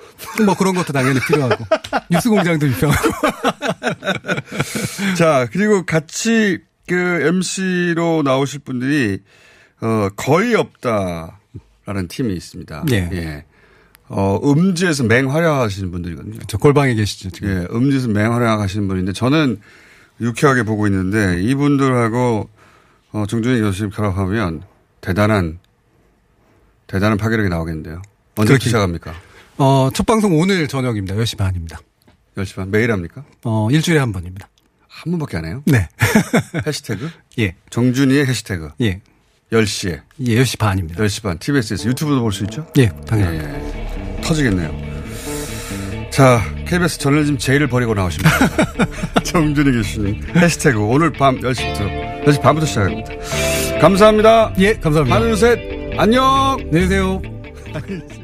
[0.45, 1.65] 뭐 그런 것도 당연히 필요하고.
[2.11, 3.11] 뉴스 공장도 비평하고.
[5.17, 9.21] 자, 그리고 같이 그 MC로 나오실 분들이
[9.81, 12.85] 어, 거의 없다라는 팀이 있습니다.
[12.93, 13.45] 예.
[14.09, 16.41] 어, 음지에서 맹활약하시는 분들이거든요.
[16.47, 17.49] 저 골방에 계시죠, 지금.
[17.49, 19.61] 예, 음지에서 맹활약하시는 분인데 저는
[20.21, 22.49] 유쾌하게 보고 있는데 이분들하고
[23.13, 24.63] 어, 정준희 교수님 결합하면
[25.01, 25.59] 대단한
[26.87, 28.03] 대단한 파괴력이 나오겠는데요.
[28.37, 29.15] 언제 그렇게- 시작합니까?
[29.59, 31.15] 어, 첫 방송 오늘 저녁입니다.
[31.15, 31.79] 10시 반입니다.
[32.37, 33.25] 10시 반 매일 합니까?
[33.45, 34.49] 어, 일주일에 한 번입니다.
[34.89, 35.63] 한 번밖에 안 해요?
[35.67, 35.89] 네.
[36.67, 37.11] 해시태그?
[37.39, 37.55] 예.
[37.71, 38.71] 정준희의 해시태그.
[38.83, 39.01] 예.
[39.53, 40.01] 10시에.
[40.21, 41.03] 예, 10시 반입니다.
[41.03, 41.39] 10시 반.
[41.39, 42.67] TBS에서 유튜브도 볼 수 있죠?
[42.79, 43.55] 예, 당연합니다.
[44.19, 44.21] 예.
[44.23, 44.95] 터지겠네요.
[46.11, 48.31] 자, KBS 저널리즘 제의를 버리고 나오십니다.
[49.25, 50.23] 정준희 교수님.
[50.37, 53.79] 해시태그 오늘 밤 10시부터, 10시 반부터 시작합니다.
[53.81, 54.55] 감사합니다.
[54.59, 55.17] 예, 감사합니다.
[55.17, 55.74] 하나, 둘, 셋.
[55.97, 56.57] 안녕!
[56.59, 57.23] 안녕히 계세요.